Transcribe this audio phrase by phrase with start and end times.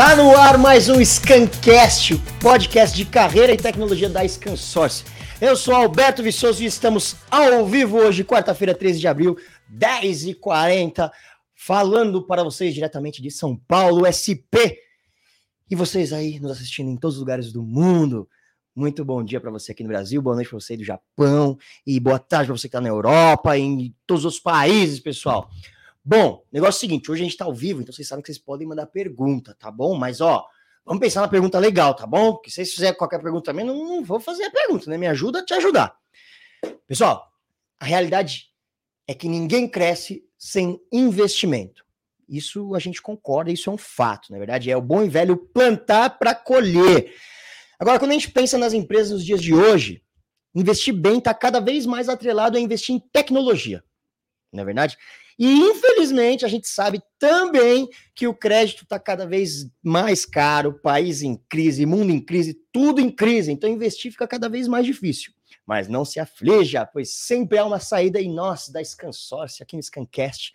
[0.00, 5.04] Tá no ar mais um Scancast, podcast de carreira e tecnologia da ScanSource.
[5.38, 9.36] Eu sou Alberto Viçoso e estamos ao vivo hoje, quarta-feira, 13 de abril,
[9.70, 11.10] 10h40,
[11.54, 14.80] falando para vocês diretamente de São Paulo, SP.
[15.70, 18.26] E vocês aí nos assistindo em todos os lugares do mundo.
[18.74, 22.00] Muito bom dia para você aqui no Brasil, boa noite para você do Japão e
[22.00, 25.50] boa tarde para você que está na Europa e em todos os países, pessoal.
[26.02, 28.32] Bom, negócio é o seguinte, hoje a gente tá ao vivo, então vocês sabem que
[28.32, 29.94] vocês podem mandar pergunta, tá bom?
[29.94, 30.46] Mas, ó,
[30.84, 32.32] vamos pensar na pergunta legal, tá bom?
[32.32, 34.96] Porque se vocês fizerem qualquer pergunta também, não, não vou fazer a pergunta, né?
[34.96, 35.94] Me ajuda a te ajudar.
[36.86, 37.30] Pessoal,
[37.78, 38.50] a realidade
[39.06, 41.84] é que ninguém cresce sem investimento.
[42.26, 44.70] Isso a gente concorda, isso é um fato, na verdade.
[44.70, 47.12] É o bom e velho plantar para colher.
[47.78, 50.02] Agora, quando a gente pensa nas empresas nos dias de hoje,
[50.54, 53.82] investir bem está cada vez mais atrelado a investir em tecnologia.
[54.52, 54.96] Não é verdade?
[55.40, 61.22] E infelizmente a gente sabe também que o crédito está cada vez mais caro, país
[61.22, 63.50] em crise, mundo em crise, tudo em crise.
[63.50, 65.32] Então investir fica cada vez mais difícil.
[65.64, 69.82] Mas não se aflija, pois sempre há uma saída e nós da ScanSource, aqui no
[69.82, 70.52] ScanCast,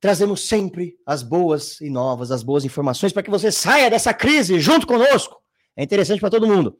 [0.00, 4.58] trazemos sempre as boas e novas, as boas informações para que você saia dessa crise
[4.58, 5.42] junto conosco.
[5.76, 6.78] É interessante para todo mundo.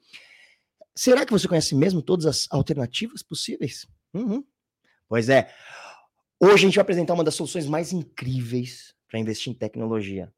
[0.97, 3.87] Será que você conhece mesmo todas as alternativas possíveis?
[4.15, 4.43] Uhum.
[5.07, 5.53] Pois é.
[6.43, 10.33] Hoje a gente vai apresentar uma das soluções mais incríveis para investir em tecnologia.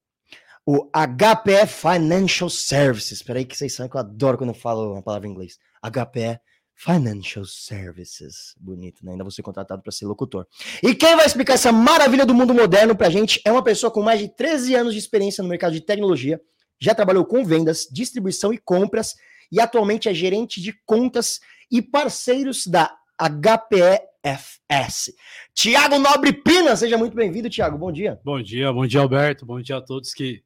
[0.66, 3.12] O HPE Financial Services.
[3.12, 5.60] Espera aí que vocês sabem que eu adoro quando eu falo uma palavra em inglês.
[5.80, 6.40] HPE
[6.74, 8.52] Financial Services.
[8.58, 9.12] Bonito, né?
[9.12, 10.44] Ainda vou ser contratado para ser locutor.
[10.82, 13.88] E quem vai explicar essa maravilha do mundo moderno para a gente é uma pessoa
[13.88, 16.40] com mais de 13 anos de experiência no mercado de tecnologia,
[16.80, 19.14] já trabalhou com vendas, distribuição e compras
[19.52, 21.38] e atualmente é gerente de contas
[21.70, 25.12] e parceiros da HPE FS.
[25.54, 27.78] Tiago Nobre Pina, seja muito bem-vindo, Tiago.
[27.78, 28.20] Bom dia.
[28.24, 29.46] Bom dia, bom dia, Alberto.
[29.46, 30.42] Bom dia a todos que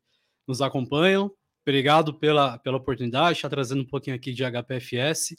[0.46, 1.30] nos acompanham.
[1.66, 5.34] Obrigado pela, pela oportunidade, está trazendo um pouquinho aqui de HPFS.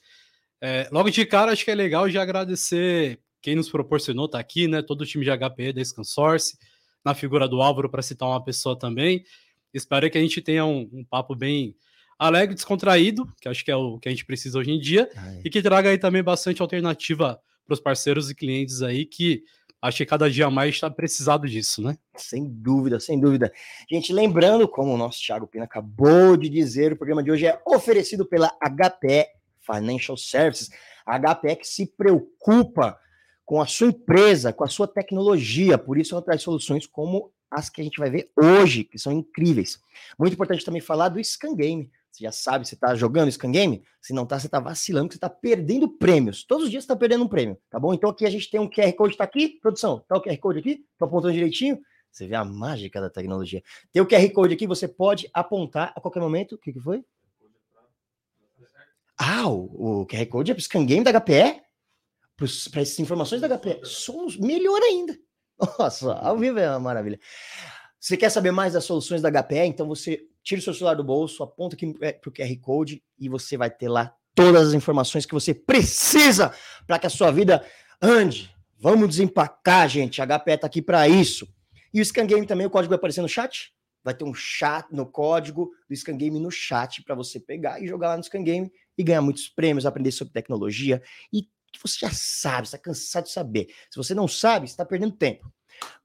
[0.60, 4.42] É, logo de cara, acho que é legal já agradecer quem nos proporcionou estar tá
[4.42, 4.82] aqui, né?
[4.82, 6.58] Todo o time de HPE da ScanSource,
[7.06, 9.24] na figura do Álvaro, para citar uma pessoa também.
[9.72, 11.76] Espero que a gente tenha um, um papo bem
[12.18, 15.42] alegre, descontraído, que acho que é o que a gente precisa hoje em dia, Ai.
[15.46, 19.44] e que traga aí também bastante alternativa para os parceiros e clientes aí que
[19.82, 21.98] acho que cada dia mais está precisado disso, né?
[22.16, 23.52] Sem dúvida, sem dúvida.
[23.90, 27.62] Gente, lembrando, como o nosso Thiago Pina acabou de dizer, o programa de hoje é
[27.66, 29.28] oferecido pela HPE
[29.62, 30.70] Financial Services.
[31.06, 33.00] A HPE que se preocupa
[33.46, 37.70] com a sua empresa, com a sua tecnologia, por isso ela traz soluções como as
[37.70, 39.80] que a gente vai ver hoje, que são incríveis.
[40.20, 41.90] Muito importante também falar do Scan Game.
[42.12, 43.84] Você já sabe, você está jogando Scan Game?
[44.02, 46.44] Se não está, você está vacilando, você está perdendo prêmios.
[46.44, 47.94] Todos os dias você está perdendo um prêmio, tá bom?
[47.94, 50.60] Então aqui a gente tem um QR Code, está aqui, produção, tá o QR Code
[50.60, 51.80] aqui, tô apontando direitinho.
[52.12, 53.62] Você vê a mágica da tecnologia.
[53.92, 56.56] Tem o QR Code aqui, você pode apontar a qualquer momento.
[56.56, 57.04] O que, que foi?
[59.18, 61.62] Ah, o, o QR Code é para o Scan Game da HPE?
[62.36, 63.82] Para essas informações da HPE.
[63.84, 65.18] Somos melhor ainda.
[65.78, 67.20] Nossa, ao vivo é uma maravilha.
[68.00, 69.66] Você quer saber mais das soluções da HPE?
[69.66, 73.28] Então você tira o seu celular do bolso, aponta aqui para o QR Code e
[73.28, 76.54] você vai ter lá todas as informações que você precisa
[76.86, 77.66] para que a sua vida
[78.02, 78.50] ande.
[78.80, 80.22] Vamos desempacar, gente.
[80.22, 81.46] A HPE está aqui para isso.
[81.94, 83.74] E o Scan Game também, o código vai aparecer no chat.
[84.02, 87.88] Vai ter um chat no código do Scan Game no chat para você pegar e
[87.88, 91.04] jogar lá no Scan Game e ganhar muitos prêmios, aprender sobre tecnologia
[91.34, 91.46] e
[91.84, 93.68] você já sabe, está cansado de saber.
[93.92, 95.52] Se você não sabe, está perdendo tempo.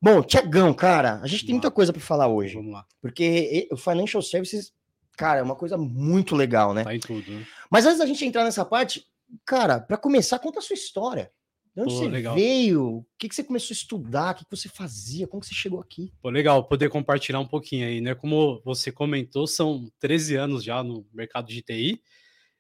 [0.01, 2.55] Bom, Tiagão, cara, a gente Vamos tem muita coisa para falar hoje.
[2.55, 2.85] Vamos lá.
[3.01, 4.73] Porque o Financial Services,
[5.17, 6.85] cara, é uma coisa muito legal, né?
[6.85, 7.47] Tá em tudo, né?
[7.71, 9.07] Mas antes da gente entrar nessa parte,
[9.45, 11.31] cara, para começar, conta a sua história.
[11.75, 12.35] De onde Pô, você legal.
[12.35, 12.85] veio?
[12.99, 14.33] O que, que você começou a estudar?
[14.33, 15.27] O que, que você fazia?
[15.27, 16.13] Como você chegou aqui?
[16.21, 18.15] Pô, legal, poder compartilhar um pouquinho aí, né?
[18.15, 22.03] Como você comentou, são 13 anos já no mercado de TI.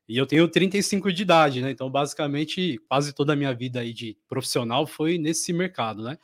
[0.08, 1.70] E eu tenho 35 de idade, né?
[1.70, 6.18] Então, basicamente, quase toda a minha vida aí de profissional foi nesse mercado, né?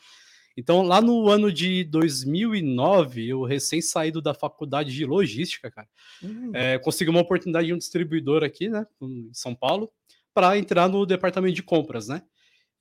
[0.58, 5.88] Então, lá no ano de 2009, eu recém saído da faculdade de logística, cara,
[6.20, 6.50] uhum.
[6.52, 9.88] é, consegui uma oportunidade de um distribuidor aqui, né, em São Paulo,
[10.34, 12.24] para entrar no departamento de compras, né?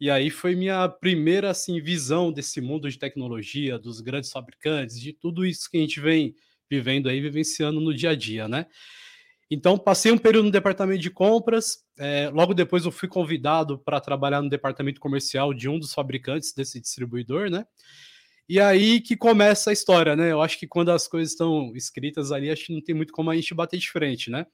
[0.02, 5.14] E aí foi minha primeira assim visão desse mundo de tecnologia, dos grandes fabricantes, de
[5.14, 6.34] tudo isso que a gente vem
[6.68, 8.66] vivendo aí, vivenciando no dia a dia, né?
[9.50, 11.78] Então, passei um período no departamento de compras.
[11.98, 16.54] É, logo depois, eu fui convidado para trabalhar no departamento comercial de um dos fabricantes
[16.54, 17.66] desse distribuidor, né?
[18.50, 20.32] E aí que começa a história, né?
[20.32, 23.30] Eu acho que quando as coisas estão escritas ali, acho que não tem muito como
[23.30, 24.46] a gente bater de frente, né?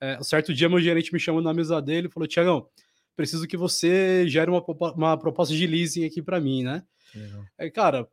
[0.00, 2.68] É, um certo dia, meu gerente me chamou na mesa dele e falou: Tiagão,
[3.16, 4.64] preciso que você gere uma,
[4.96, 6.84] uma proposta de leasing aqui para mim, né?
[7.14, 7.44] Uhum.
[7.58, 8.08] Aí, cara,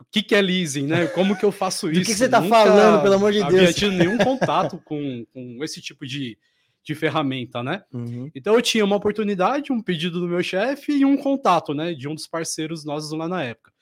[0.00, 1.06] o que, que é leasing, né?
[1.06, 2.00] Como que eu faço isso?
[2.02, 3.54] Do que, você está falando, pelo amor de Deus?
[3.54, 6.36] Havia tido nenhum contato com, com esse tipo de,
[6.82, 7.82] de ferramenta, né?
[7.92, 8.30] Uhum.
[8.34, 12.08] Então eu tinha uma oportunidade, um pedido do meu chefe e um contato, né, de
[12.08, 13.72] um dos parceiros nossos lá na época.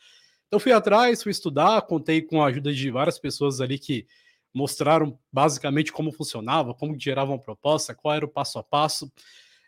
[0.47, 4.07] Então fui atrás, fui estudar, contei com a ajuda de várias pessoas ali que
[4.55, 9.11] mostraram basicamente como funcionava, como geravam a proposta, qual era o passo a passo.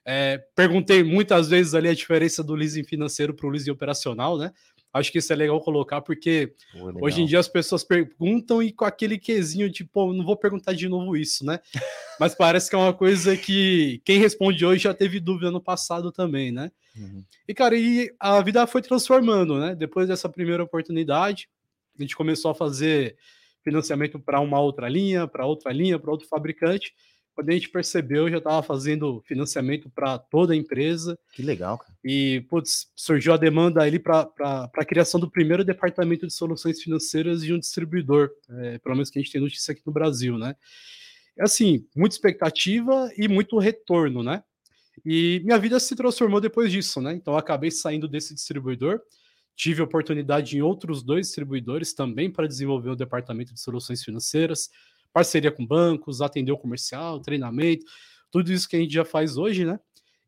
[0.06, 4.52] É, perguntei muitas vezes ali a diferença do leasing financeiro para o leasing operacional, né?
[4.94, 7.02] Acho que isso é legal colocar, porque Pô, legal.
[7.02, 10.73] hoje em dia as pessoas perguntam e com aquele quesinho de, pô, não vou perguntar
[10.73, 11.58] de novo isso, né?
[12.20, 16.12] Mas parece que é uma coisa que quem responde hoje já teve dúvida no passado
[16.12, 16.70] também, né?
[16.96, 17.25] Uhum.
[17.49, 19.75] E, cara, e a vida foi transformando, né?
[19.75, 21.49] Depois dessa primeira oportunidade,
[21.99, 23.17] a gente começou a fazer
[23.64, 26.94] financiamento para uma outra linha, para outra linha, para outro fabricante.
[27.34, 31.19] Quando a gente percebeu, já estava fazendo financiamento para toda a empresa.
[31.32, 31.92] Que legal, cara.
[32.04, 37.42] E, putz, surgiu a demanda ali para a criação do primeiro departamento de soluções financeiras
[37.42, 40.54] de um distribuidor, é, pelo menos que a gente tem notícia aqui no Brasil, né?
[41.40, 44.44] Assim, muita expectativa e muito retorno, né?
[45.04, 47.14] E minha vida se transformou depois disso, né?
[47.14, 49.00] Então, acabei saindo desse distribuidor,
[49.56, 54.70] tive oportunidade em outros dois distribuidores também para desenvolver o departamento de soluções financeiras
[55.14, 57.87] parceria com bancos, atender o comercial, treinamento,
[58.31, 59.78] tudo isso que a gente já faz hoje, né?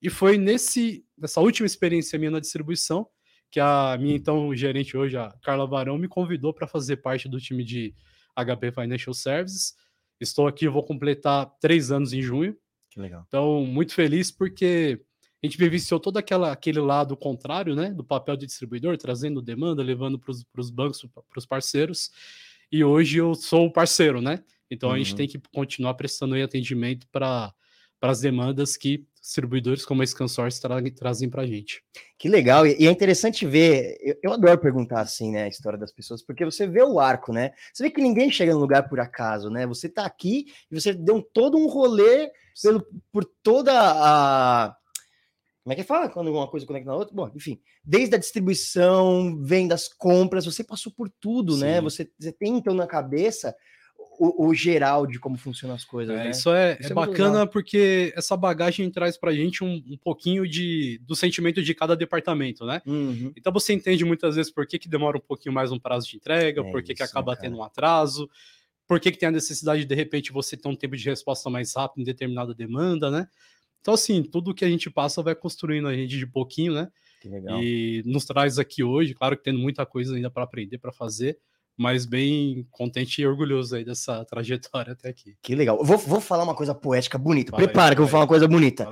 [0.01, 3.07] E foi nesse, nessa última experiência minha na distribuição
[3.51, 7.41] que a minha então gerente hoje, a Carla Varão, me convidou para fazer parte do
[7.41, 7.95] time de
[8.37, 9.75] HP Financial Services.
[10.21, 12.57] Estou aqui, vou completar três anos em junho.
[12.91, 13.25] Que legal.
[13.27, 15.01] Então, muito feliz porque
[15.43, 19.83] a gente vivenciou todo aquela, aquele lado contrário, né, do papel de distribuidor, trazendo demanda,
[19.83, 22.11] levando para os bancos, para os parceiros.
[22.71, 24.43] E hoje eu sou o parceiro, né?
[24.71, 24.95] Então uhum.
[24.95, 25.17] a gente uhum.
[25.17, 27.53] tem que continuar prestando atendimento para
[28.03, 31.83] as demandas que distribuidores como a ScanSource tra trazem para a gente.
[32.17, 35.93] Que legal, e é interessante ver, eu, eu, adoro perguntar assim, né, a história das
[35.93, 37.51] pessoas, porque você vê o arco, né?
[37.73, 39.67] Você vê que ninguém chega no lugar por acaso, né?
[39.67, 42.31] Você está aqui e você deu todo um rolê
[42.63, 44.77] pelo, por toda a.
[45.65, 47.13] Como é que fala quando uma coisa conecta na outra?
[47.13, 51.67] Bom, enfim, desde a distribuição, vendas, compras, você passou por tudo, né?
[51.67, 51.73] Sim.
[51.75, 51.81] né?
[51.81, 53.53] Você, você tem então na cabeça
[54.19, 56.15] o, o, geral de como funcionam as coisas.
[56.15, 56.31] É, né?
[56.31, 59.97] Isso é, isso é, é bacana porque essa bagagem traz para a gente um, um,
[59.97, 62.83] pouquinho de, do sentimento de cada departamento, né?
[62.87, 63.33] Uhum.
[63.37, 66.17] Então você entende muitas vezes por que, que demora um pouquinho mais um prazo de
[66.17, 67.47] entrega, é por que, isso, que acaba cara.
[67.47, 68.29] tendo um atraso,
[68.87, 71.51] por que, que tem a necessidade de, de repente, você ter um tempo de resposta
[71.51, 73.29] mais rápido em determinada demanda, né?
[73.81, 76.89] Então, assim, tudo que a gente passa vai construindo a gente de pouquinho, né?
[77.61, 81.39] E nos traz aqui hoje, claro que tendo muita coisa ainda para aprender, para fazer,
[81.77, 85.37] mas bem contente e orgulhoso aí dessa trajetória até aqui.
[85.43, 85.83] Que legal.
[85.85, 87.51] Vou, vou falar uma coisa poética bonita.
[87.51, 88.89] Fala Prepara aí, que eu vou falar uma coisa bonita.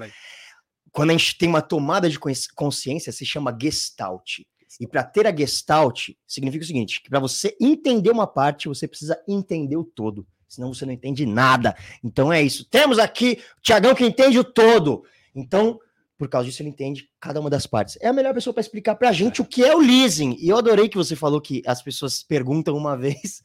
[0.93, 2.19] Quando a gente tem uma tomada de
[2.55, 4.41] consciência, se chama gestalt.
[4.81, 8.87] E para ter a gestalt, significa o seguinte: que para você entender uma parte, você
[8.87, 10.27] precisa entender o todo.
[10.49, 11.77] Senão você não entende nada.
[12.03, 12.65] Então é isso.
[12.69, 15.05] Temos aqui o Tiagão que entende o todo.
[15.35, 15.81] Então,
[16.17, 17.99] por causa disso, ele entende cada uma das partes.
[18.01, 20.37] É a melhor pessoa para explicar para a gente o que é o leasing.
[20.39, 23.43] E eu adorei que você falou que as pessoas perguntam uma vez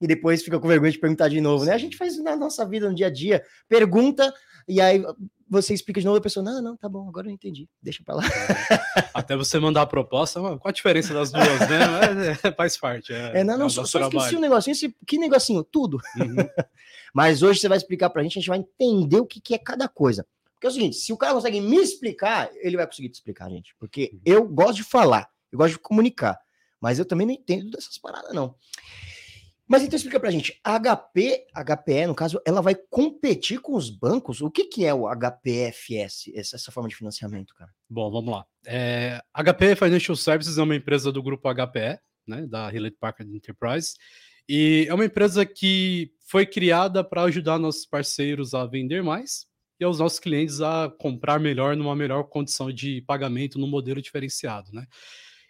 [0.00, 1.72] e depois fica com vergonha de perguntar de novo, né?
[1.72, 4.32] A gente faz na nossa vida, no dia a dia, pergunta
[4.66, 5.02] e aí
[5.48, 8.14] você explica de novo, a pessoa, não, não, tá bom, agora eu entendi, deixa para
[8.14, 8.22] lá.
[8.24, 9.10] É.
[9.12, 12.38] Até você mandar a proposta, qual a diferença das duas, né?
[12.44, 13.12] É, faz parte.
[13.12, 15.64] É, é não, não, só, só esqueci um negocinho, esse, que negocinho?
[15.64, 15.98] Tudo.
[16.16, 16.36] Uhum.
[17.12, 19.54] Mas hoje você vai explicar para a gente, a gente vai entender o que, que
[19.54, 20.24] é cada coisa.
[20.60, 23.48] Porque é o seguinte, se o cara consegue me explicar, ele vai conseguir te explicar,
[23.48, 23.74] gente.
[23.78, 26.38] Porque eu gosto de falar, eu gosto de comunicar,
[26.78, 28.54] mas eu também não entendo dessas paradas, não.
[29.66, 33.88] Mas então explica pra gente, a HP, HPE, no caso, ela vai competir com os
[33.88, 34.42] bancos?
[34.42, 37.70] O que, que é o HPFS, essa, essa forma de financiamento, cara?
[37.88, 38.44] Bom, vamos lá.
[38.66, 43.94] É, HP Financial Services é uma empresa do grupo HPE, né, da Hewlett Packard Enterprise,
[44.46, 49.48] e é uma empresa que foi criada para ajudar nossos parceiros a vender mais
[49.80, 54.70] e aos nossos clientes a comprar melhor numa melhor condição de pagamento no modelo diferenciado,
[54.72, 54.86] né?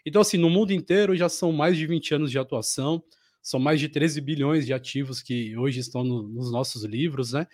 [0.07, 3.03] Então, assim, no mundo inteiro já são mais de 20 anos de atuação,
[3.43, 7.47] são mais de 13 bilhões de ativos que hoje estão no, nos nossos livros, né?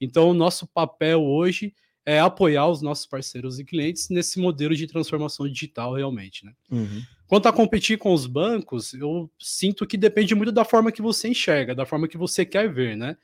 [0.00, 1.72] Então, o nosso papel hoje
[2.04, 6.52] é apoiar os nossos parceiros e clientes nesse modelo de transformação digital realmente, né?
[6.70, 7.02] Uhum.
[7.26, 11.28] Quanto a competir com os bancos, eu sinto que depende muito da forma que você
[11.28, 13.16] enxerga, da forma que você quer ver, né?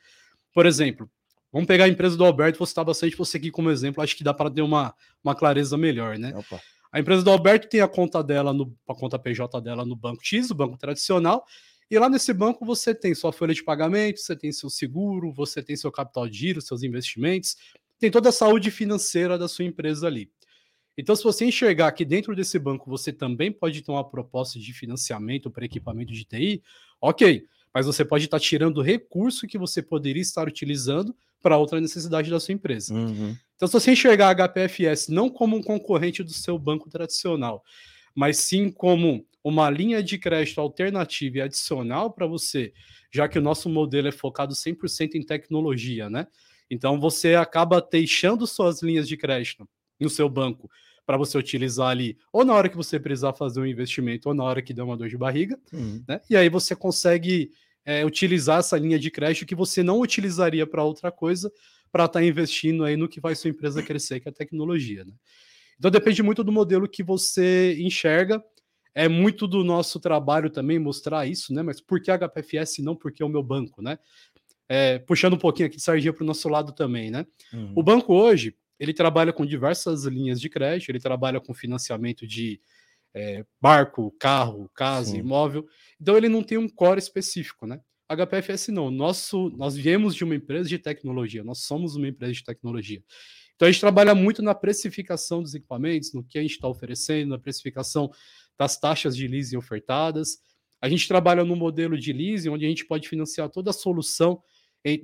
[0.55, 1.11] Por exemplo,
[1.53, 4.23] Vamos pegar a empresa do Alberto, vou citar bastante você aqui como exemplo, acho que
[4.23, 6.33] dá para ter uma, uma clareza melhor, né?
[6.37, 6.61] Opa.
[6.93, 10.25] A empresa do Alberto tem a conta dela, no, a conta PJ dela no banco
[10.25, 11.45] X, o banco tradicional,
[11.91, 15.63] e lá nesse banco você tem sua folha de pagamento, você tem seu seguro, você
[15.63, 17.57] tem seu capital de giro, seus investimentos,
[17.99, 20.31] tem toda a saúde financeira da sua empresa ali.
[20.97, 24.73] Então, se você enxergar que dentro desse banco você também pode ter uma proposta de
[24.73, 26.63] financiamento para equipamento de TI,
[27.01, 32.31] ok, mas você pode estar tirando recurso que você poderia estar utilizando para outra necessidade
[32.31, 32.93] da sua empresa.
[32.95, 33.37] Uhum.
[33.57, 37.63] Então, se você enxergar a HPFS não como um concorrente do seu banco tradicional,
[38.15, 42.73] mas sim como uma linha de crédito alternativa e adicional para você,
[43.11, 46.27] já que o nosso modelo é focado 100% em tecnologia, né?
[46.71, 50.71] Então, você acaba deixando suas linhas de crédito no seu banco
[51.11, 54.45] para você utilizar ali, ou na hora que você precisar fazer um investimento, ou na
[54.45, 56.01] hora que der uma dor de barriga, uhum.
[56.07, 56.21] né?
[56.31, 57.51] E aí você consegue
[57.85, 61.51] é, utilizar essa linha de crédito que você não utilizaria para outra coisa,
[61.91, 65.05] para estar tá investindo aí no que vai sua empresa crescer, que é a tecnologia,
[65.05, 65.13] né?
[65.77, 68.41] Então depende muito do modelo que você enxerga.
[68.95, 71.61] É muito do nosso trabalho também mostrar isso, né?
[71.61, 73.99] Mas por que HPFS não porque é o meu banco, né?
[74.69, 77.27] É, puxando um pouquinho aqui de sardinha para o nosso lado também, né?
[77.53, 77.73] Uhum.
[77.75, 82.59] O banco hoje, ele trabalha com diversas linhas de crédito, ele trabalha com financiamento de
[83.15, 85.19] é, barco, carro, casa, Sim.
[85.19, 85.67] imóvel.
[86.01, 87.79] Então ele não tem um core específico, né?
[88.09, 88.91] HPFS não.
[88.91, 93.03] Nosso, nós viemos de uma empresa de tecnologia, nós somos uma empresa de tecnologia.
[93.55, 97.31] Então a gente trabalha muito na precificação dos equipamentos, no que a gente está oferecendo,
[97.31, 98.11] na precificação
[98.59, 100.39] das taxas de leasing ofertadas.
[100.81, 104.43] A gente trabalha no modelo de leasing, onde a gente pode financiar toda a solução,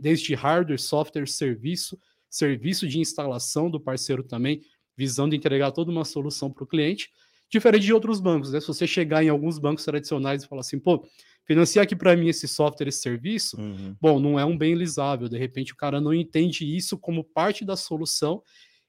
[0.01, 4.63] desde hardware, software, serviço, serviço de instalação do parceiro também,
[4.97, 7.11] visando entregar toda uma solução para o cliente,
[7.49, 8.53] diferente de outros bancos.
[8.53, 8.61] Né?
[8.61, 11.07] Se você chegar em alguns bancos tradicionais e falar assim, pô,
[11.45, 13.97] financiar aqui para mim esse software, esse serviço, uhum.
[14.01, 15.29] bom, não é um bem lisável.
[15.29, 18.43] De repente o cara não entende isso como parte da solução.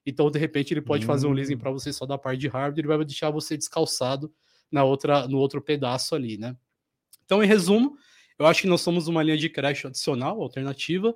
[0.08, 1.08] Então, de repente, ele pode uhum.
[1.08, 1.58] fazer um leasing hum.
[1.58, 4.32] para você só da parte de hardware, ele vai deixar você descalçado
[4.72, 6.56] na outra, no outro pedaço ali, né?
[7.26, 7.98] Então, em resumo,
[8.40, 11.14] eu acho que nós somos uma linha de crédito adicional, alternativa,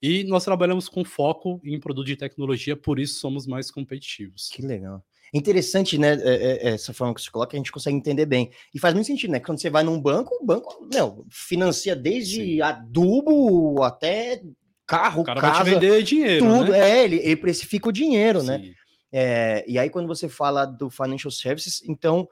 [0.00, 4.48] e nós trabalhamos com foco em produto de tecnologia, por isso somos mais competitivos.
[4.52, 5.04] Que legal.
[5.34, 6.14] Interessante, né?
[6.22, 8.50] É, é, essa forma que você coloca, a gente consegue entender bem.
[8.74, 9.40] E faz muito sentido, né?
[9.40, 12.60] Quando você vai num banco, o banco meu, financia desde Sim.
[12.62, 14.42] adubo até
[14.86, 16.72] carro, o cara casa, vai te vender dinheiro, tudo.
[16.72, 16.90] Né?
[16.90, 18.58] É, ele, ele precifica o dinheiro, né?
[18.58, 18.68] Sim.
[18.68, 18.74] né?
[19.10, 22.28] É, e aí, quando você fala do financial services, então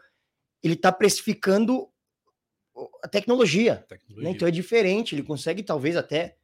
[0.62, 1.88] ele está precificando
[3.02, 3.74] a tecnologia.
[3.74, 3.84] Né?
[3.88, 4.24] tecnologia.
[4.24, 4.30] Né?
[4.34, 6.36] Então é diferente, ele consegue talvez até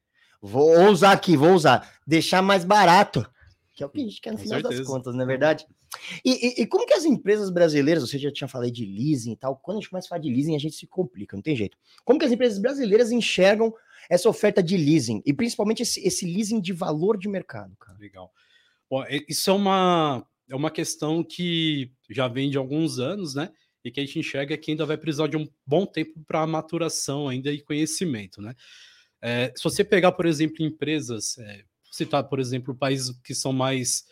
[0.43, 1.89] Vou usar aqui, vou usar.
[2.05, 3.25] Deixar mais barato.
[3.73, 4.83] Que é o que a gente quer no Com final certeza.
[4.83, 5.65] das contas, não é verdade?
[6.25, 9.37] E, e, e, como que as empresas brasileiras, você já tinha falado de leasing e
[9.37, 11.55] tal, quando a gente começa a falar de leasing, a gente se complica, não tem
[11.55, 11.77] jeito.
[12.05, 13.73] Como que as empresas brasileiras enxergam
[14.11, 15.23] essa oferta de leasing?
[15.25, 17.97] E principalmente esse, esse leasing de valor de mercado, cara?
[17.99, 18.33] Legal.
[18.91, 23.51] Bom, isso é uma, é uma questão que já vem de alguns anos, né?
[23.85, 27.29] E que a gente enxerga que ainda vai precisar de um bom tempo para maturação
[27.29, 28.55] ainda e conhecimento, né?
[29.23, 34.05] É, se você pegar, por exemplo, empresas, é, citar, por exemplo, países que são mais.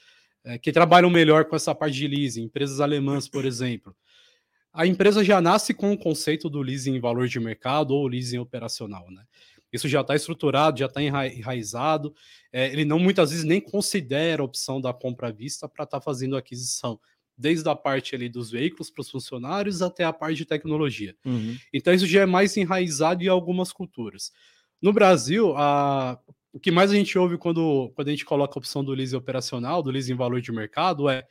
[0.43, 3.95] É, que trabalham melhor com essa parte de leasing, empresas alemãs, por exemplo.
[4.73, 8.38] A empresa já nasce com o conceito do leasing em valor de mercado ou leasing
[8.38, 9.25] operacional, né?
[9.73, 12.14] Isso já está estruturado, já está enraizado.
[12.52, 15.99] É, ele não muitas vezes nem considera a opção da compra à vista para estar
[15.99, 16.99] tá fazendo aquisição,
[17.37, 21.14] desde a parte ali dos veículos para os funcionários até a parte de tecnologia.
[21.25, 21.57] Uhum.
[21.73, 24.33] Então isso já é mais enraizado em algumas culturas.
[24.81, 26.19] No Brasil, a,
[26.53, 29.17] o que mais a gente ouve quando, quando a gente coloca a opção do leasing
[29.17, 31.27] operacional, do leasing valor de mercado, é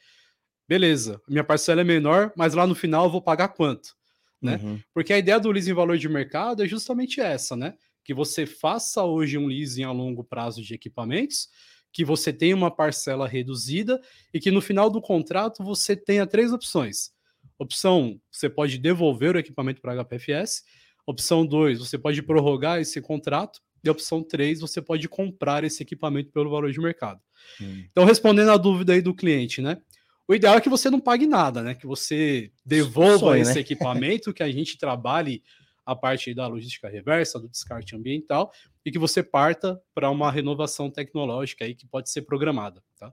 [0.68, 3.96] beleza, minha parcela é menor, mas lá no final eu vou pagar quanto?
[4.42, 4.60] Né?
[4.62, 4.80] Uhum.
[4.94, 7.74] Porque a ideia do leasing valor de mercado é justamente essa, né?
[8.04, 11.50] Que você faça hoje um leasing a longo prazo de equipamentos,
[11.92, 14.00] que você tenha uma parcela reduzida
[14.34, 17.12] e que no final do contrato você tenha três opções.
[17.58, 20.64] Opção, você pode devolver o equipamento para a HPFS.
[21.10, 23.60] Opção 2, você pode prorrogar esse contrato.
[23.84, 27.20] E opção 3, você pode comprar esse equipamento pelo valor de mercado.
[27.60, 27.84] Hum.
[27.90, 29.82] Então, respondendo a dúvida aí do cliente, né?
[30.28, 31.74] O ideal é que você não pague nada, né?
[31.74, 33.62] Que você devolva Sonho, esse né?
[33.62, 35.42] equipamento, que a gente trabalhe
[35.84, 38.52] a parte da logística reversa, do descarte ambiental,
[38.86, 43.12] e que você parta para uma renovação tecnológica aí que pode ser programada, tá?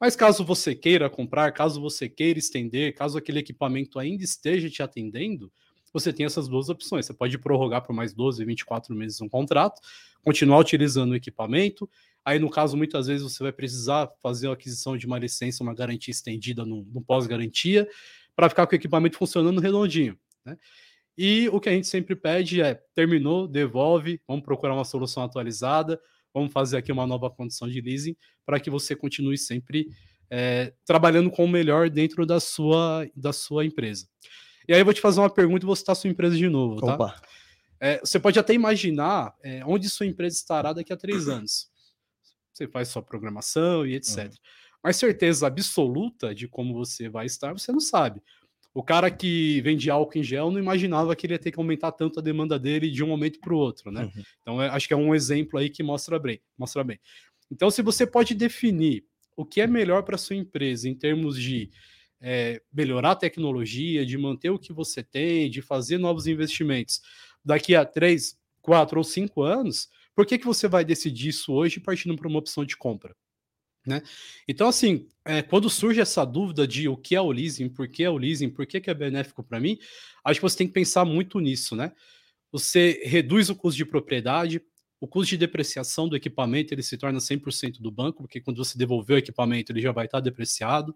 [0.00, 4.82] Mas caso você queira comprar, caso você queira estender, caso aquele equipamento ainda esteja te
[4.82, 5.52] atendendo,
[5.92, 7.06] você tem essas duas opções.
[7.06, 9.80] Você pode prorrogar por mais 12, 24 meses um contrato,
[10.22, 11.88] continuar utilizando o equipamento.
[12.24, 15.74] Aí, no caso, muitas vezes você vai precisar fazer a aquisição de uma licença, uma
[15.74, 17.88] garantia estendida no, no pós-garantia,
[18.36, 20.18] para ficar com o equipamento funcionando redondinho.
[20.44, 20.56] Né?
[21.16, 26.00] E o que a gente sempre pede é: terminou, devolve, vamos procurar uma solução atualizada,
[26.32, 28.16] vamos fazer aqui uma nova condição de leasing
[28.46, 29.88] para que você continue sempre
[30.30, 34.06] é, trabalhando com o melhor dentro da sua, da sua empresa.
[34.68, 36.80] E aí eu vou te fazer uma pergunta e vou citar sua empresa de novo,
[36.80, 36.94] tá?
[36.94, 37.20] Opa.
[37.80, 41.70] É, você pode até imaginar é, onde sua empresa estará daqui a três anos.
[42.52, 44.26] Você faz sua programação e etc.
[44.26, 44.30] Uhum.
[44.82, 48.20] Mas certeza absoluta de como você vai estar, você não sabe.
[48.74, 51.92] O cara que vende álcool em gel não imaginava que ele ia ter que aumentar
[51.92, 54.04] tanto a demanda dele de um momento para o outro, né?
[54.04, 54.22] Uhum.
[54.42, 57.00] Então, é, acho que é um exemplo aí que mostra bem, mostra bem.
[57.50, 59.04] Então, se você pode definir
[59.36, 61.70] o que é melhor para sua empresa em termos de
[62.20, 67.00] é, melhorar a tecnologia, de manter o que você tem, de fazer novos investimentos
[67.44, 71.78] daqui a três, quatro ou cinco anos, por que, que você vai decidir isso hoje
[71.80, 73.14] partindo para uma opção de compra?
[73.86, 74.02] Né?
[74.46, 78.04] Então, assim, é, quando surge essa dúvida de o que é o leasing, por que
[78.04, 79.78] é o leasing, por que, que é benéfico para mim,
[80.24, 81.92] acho que você tem que pensar muito nisso, né?
[82.52, 84.60] Você reduz o custo de propriedade,
[85.00, 88.76] o custo de depreciação do equipamento ele se torna 100% do banco, porque quando você
[88.76, 90.94] devolver o equipamento ele já vai estar depreciado.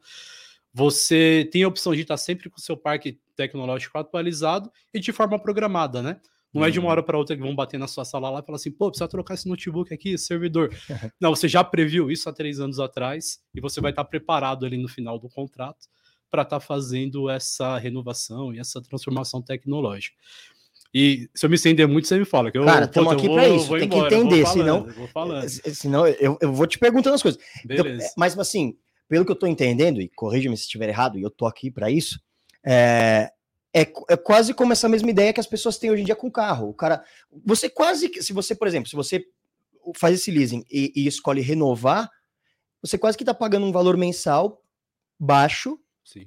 [0.75, 5.12] Você tem a opção de estar sempre com o seu parque tecnológico atualizado e de
[5.12, 6.21] forma programada, né?
[6.52, 6.93] Não é de uma uhum.
[6.93, 9.09] hora para outra que vão bater na sua sala lá e falar assim, pô, precisa
[9.09, 10.71] trocar esse notebook aqui, esse servidor.
[11.19, 14.76] Não, você já previu isso há três anos atrás e você vai estar preparado ali
[14.76, 15.88] no final do contrato
[16.31, 20.17] para estar fazendo essa renovação e essa transformação tecnológica.
[20.95, 22.50] E se eu me estender muito, você me fala.
[22.50, 23.69] Que eu, Cara, estamos aqui para isso.
[23.71, 24.87] Tem embora, que entender, senão,
[25.73, 27.41] senão eu, eu vou te perguntando as coisas.
[27.64, 28.76] Então, mas assim,
[29.12, 31.90] pelo que eu estou entendendo, e corrija-me se estiver errado, e eu estou aqui para
[31.90, 32.19] isso,
[32.64, 33.31] é,
[33.71, 36.28] é, é, quase como essa mesma ideia que as pessoas têm hoje em dia com
[36.28, 36.71] o carro.
[36.71, 37.04] O cara,
[37.45, 39.23] você quase, se você, por exemplo, se você
[39.97, 42.09] faz esse leasing e, e escolhe renovar,
[42.81, 44.62] você quase que está pagando um valor mensal
[45.21, 45.78] baixo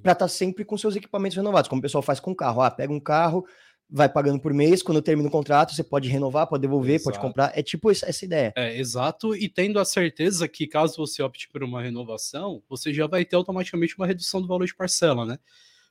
[0.04, 2.62] para estar tá sempre com seus equipamentos renovados, como o pessoal faz com o carro.
[2.62, 3.48] Ah, pega um carro,
[3.90, 7.12] vai pagando por mês, quando termina o contrato, você pode renovar, pode devolver, exato.
[7.12, 7.52] pode comprar.
[7.58, 8.54] É tipo essa, ideia.
[8.56, 13.08] É, exato, e tendo a certeza que caso você opte por uma renovação, você já
[13.08, 15.38] vai ter automaticamente uma redução do valor de parcela, né?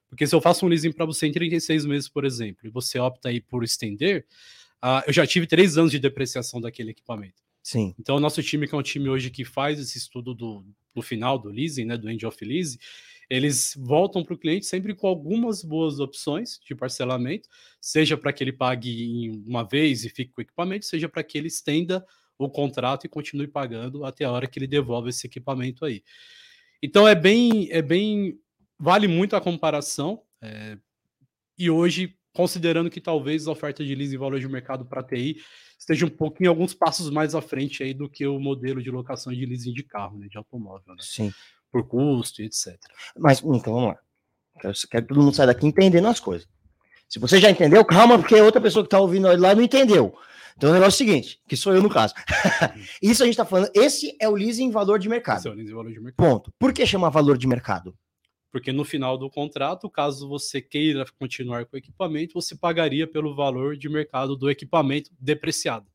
[0.09, 2.99] Porque se eu faço um leasing para você em 36 meses, por exemplo, e você
[2.99, 4.27] opta aí por estender,
[4.83, 7.43] uh, eu já tive três anos de depreciação daquele equipamento.
[7.63, 7.95] Sim.
[7.99, 11.01] Então, o nosso time, que é um time hoje que faz esse estudo do, do
[11.03, 12.79] final do leasing, né, do end of lease,
[13.29, 17.49] eles voltam para o cliente sempre com algumas boas opções de parcelamento,
[17.81, 21.39] seja para que ele pague uma vez e fique com o equipamento, seja para que
[21.39, 22.05] ele estenda
[22.39, 26.03] o contrato e continue pagando até a hora que ele devolve esse equipamento aí.
[26.83, 28.39] Então é bem, é bem,
[28.79, 30.23] vale muito a comparação.
[30.43, 30.77] É,
[31.57, 35.37] e hoje, considerando que talvez a oferta de leasing valor de mercado para TI
[35.79, 39.33] esteja um pouquinho, alguns passos mais à frente aí do que o modelo de locação
[39.33, 40.95] de leasing de carro, né, de automóvel.
[40.95, 40.97] Né?
[41.01, 41.33] Sim
[41.75, 42.79] por custo, etc.
[43.19, 43.99] Mas, então, vamos lá.
[44.61, 46.47] Quero, quero que todo mundo saia daqui entendendo as coisas.
[47.09, 50.17] Se você já entendeu, calma, porque outra pessoa que está ouvindo lá não entendeu.
[50.57, 52.15] Então o negócio é o seguinte, que sou eu no caso.
[53.03, 55.39] Isso a gente está falando, esse é o leasing valor de mercado.
[55.39, 56.29] Esse é o leasing valor de mercado.
[56.29, 56.53] Ponto.
[56.57, 57.93] Por que chama valor de mercado?
[58.53, 63.35] Porque no final do contrato, caso você queira continuar com o equipamento, você pagaria pelo
[63.35, 65.87] valor de mercado do equipamento depreciado.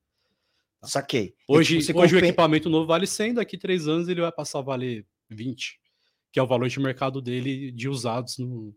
[0.84, 1.34] Saquei.
[1.48, 2.15] Hoje, hoje compen...
[2.15, 5.80] o equipamento novo vale 100, daqui três anos ele vai passar a valer 20,
[6.32, 8.74] que é o valor de mercado dele de usados no,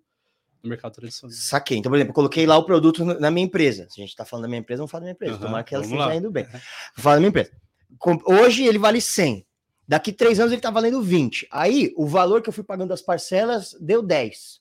[0.62, 1.35] no mercado tradicional.
[1.35, 1.79] Saquei.
[1.79, 3.87] Então, por exemplo, eu coloquei lá o produto na minha empresa.
[3.91, 5.35] Se a gente está falando da minha empresa, vamos falar da minha empresa.
[5.35, 6.45] Uhum, Tomara que ela esteja indo bem.
[6.45, 6.61] Vou
[6.97, 7.51] falar da minha empresa.
[8.27, 9.47] Hoje ele vale 100.
[9.87, 11.49] Daqui três anos ele está valendo 20.
[11.51, 14.61] Aí, o valor que eu fui pagando das parcelas deu 10.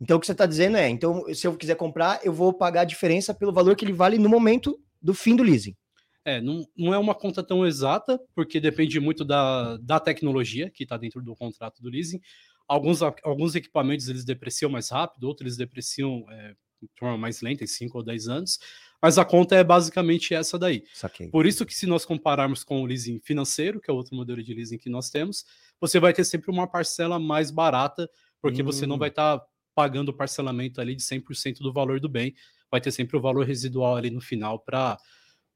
[0.00, 2.80] Então, o que você está dizendo é, então, se eu quiser comprar, eu vou pagar
[2.80, 5.76] a diferença pelo valor que ele vale no momento do fim do leasing.
[6.24, 10.82] É, não, não é uma conta tão exata, porque depende muito da, da tecnologia que
[10.82, 12.20] está dentro do contrato do leasing.
[12.68, 17.64] Alguns, alguns equipamentos eles depreciam mais rápido, outros eles depreciam é, de forma mais lenta,
[17.64, 18.58] em 5 ou 10 anos,
[19.02, 20.84] mas a conta é basicamente essa daí.
[20.94, 21.28] Saquei.
[21.28, 24.54] Por isso que se nós compararmos com o leasing financeiro, que é outro modelo de
[24.54, 25.44] leasing que nós temos,
[25.80, 28.08] você vai ter sempre uma parcela mais barata,
[28.40, 28.66] porque hum.
[28.66, 29.00] você não hum.
[29.00, 32.34] vai estar tá pagando o parcelamento ali de 100% do valor do bem,
[32.70, 34.98] vai ter sempre o valor residual ali no final para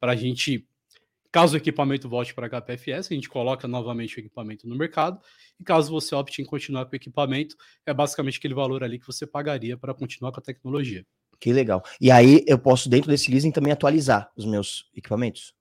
[0.04, 0.68] para a gente,
[1.32, 5.18] caso o equipamento volte para HPFS, a gente coloca novamente o equipamento no mercado,
[5.58, 9.06] e caso você opte em continuar com o equipamento, é basicamente aquele valor ali que
[9.06, 11.06] você pagaria para continuar com a tecnologia.
[11.40, 11.82] Que legal.
[11.98, 15.54] E aí eu posso, dentro desse leasing, também atualizar os meus equipamentos?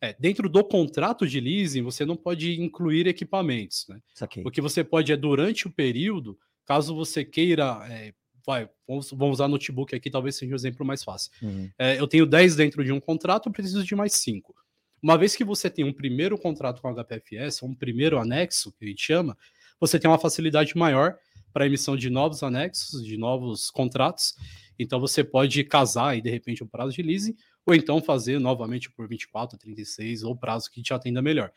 [0.00, 4.00] É, dentro do contrato de leasing, você não pode incluir equipamentos, né?
[4.44, 8.14] O que você pode é, durante o período, caso você queira é,
[8.46, 11.30] vai, vamos, vamos usar notebook aqui, talvez seja o um exemplo mais fácil.
[11.42, 11.70] Uhum.
[11.78, 14.54] É, eu tenho 10 dentro de um contrato, eu preciso de mais 5.
[15.02, 18.84] Uma vez que você tem um primeiro contrato com a HPFS, um primeiro anexo, que
[18.84, 19.36] a gente chama,
[19.78, 21.16] você tem uma facilidade maior
[21.52, 24.34] para emissão de novos anexos, de novos contratos.
[24.78, 28.90] Então você pode casar e de repente o prazo de leasing, ou então fazer novamente
[28.90, 31.52] por 24, 36, ou prazo que te atenda melhor.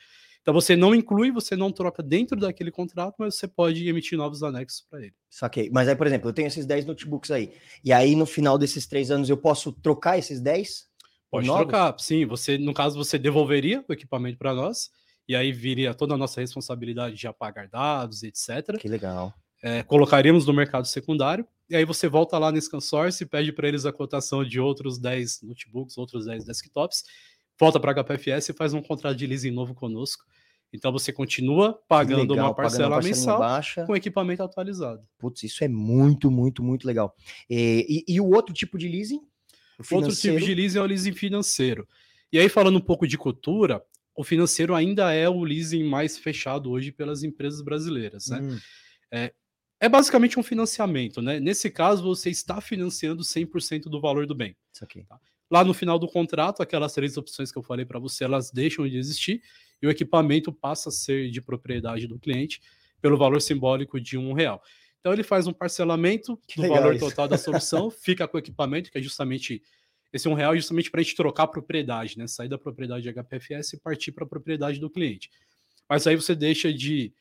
[0.48, 4.44] Então você não inclui, você não troca dentro daquele contrato, mas você pode emitir novos
[4.44, 5.14] anexos para ele.
[5.30, 5.70] Saquei.
[5.70, 7.52] Mas aí, por exemplo, eu tenho esses 10 notebooks aí.
[7.84, 10.88] E aí, no final desses três anos, eu posso trocar esses 10?
[11.30, 12.26] Pode trocar, sim.
[12.26, 14.90] Você, no caso, você devolveria o equipamento para nós
[15.28, 18.78] e aí viria toda a nossa responsabilidade de apagar dados, etc.
[18.80, 19.34] Que legal.
[19.62, 23.68] É, colocaríamos no mercado secundário, e aí você volta lá no ScanSource e pede para
[23.68, 27.04] eles a cotação de outros 10 notebooks, outros 10 desktops,
[27.60, 30.24] volta para a HPFS e faz um contrato de leasing novo conosco.
[30.74, 33.86] Então você continua pagando legal, uma parcela pagando mensal baixa.
[33.86, 35.02] com equipamento atualizado.
[35.18, 37.16] Putz, isso é muito, muito, muito legal.
[37.50, 39.22] E, e, e o outro tipo de leasing?
[39.92, 41.88] Outro tipo de leasing é o leasing financeiro.
[42.32, 43.82] E aí, falando um pouco de cultura,
[44.16, 48.28] o financeiro ainda é o leasing mais fechado hoje pelas empresas brasileiras.
[48.28, 48.40] Né?
[48.42, 48.60] Hum.
[49.12, 49.34] É,
[49.80, 51.40] é basicamente um financiamento, né?
[51.40, 54.58] Nesse caso, você está financiando 100% do valor do bem.
[54.74, 55.04] Isso aqui.
[55.04, 55.20] Tá?
[55.50, 58.88] Lá no final do contrato, aquelas três opções que eu falei para você, elas deixam
[58.88, 59.42] de existir
[59.82, 62.62] e o equipamento passa a ser de propriedade do cliente
[63.02, 64.62] pelo valor simbólico de um real.
[65.00, 67.06] Então ele faz um parcelamento que do valor isso.
[67.06, 69.62] total da solução, fica com o equipamento, que é justamente
[70.12, 72.28] esse um real, justamente para a gente trocar a propriedade, né?
[72.28, 75.30] Sair da propriedade HPFS e partir para a propriedade do cliente.
[75.88, 77.14] Mas aí você deixa de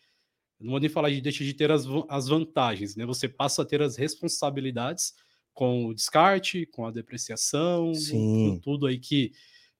[0.58, 3.04] não vou nem falar de deixa de ter as, as vantagens, né?
[3.04, 5.14] Você passa a ter as responsabilidades
[5.52, 9.32] com o descarte, com a depreciação, com tudo aí que,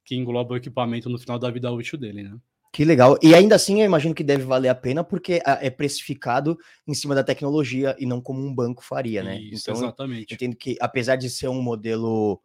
[0.05, 2.39] que engloba o equipamento no final da vida útil dele, né?
[2.77, 3.19] Que legal.
[3.23, 7.15] E ainda assim, eu imagino que deve valer a pena porque é precificado em cima
[7.15, 9.41] da tecnologia e não como um banco faria, né?
[9.41, 10.31] Isso, então, exatamente.
[10.31, 12.39] Eu entendo que, apesar de ser um modelo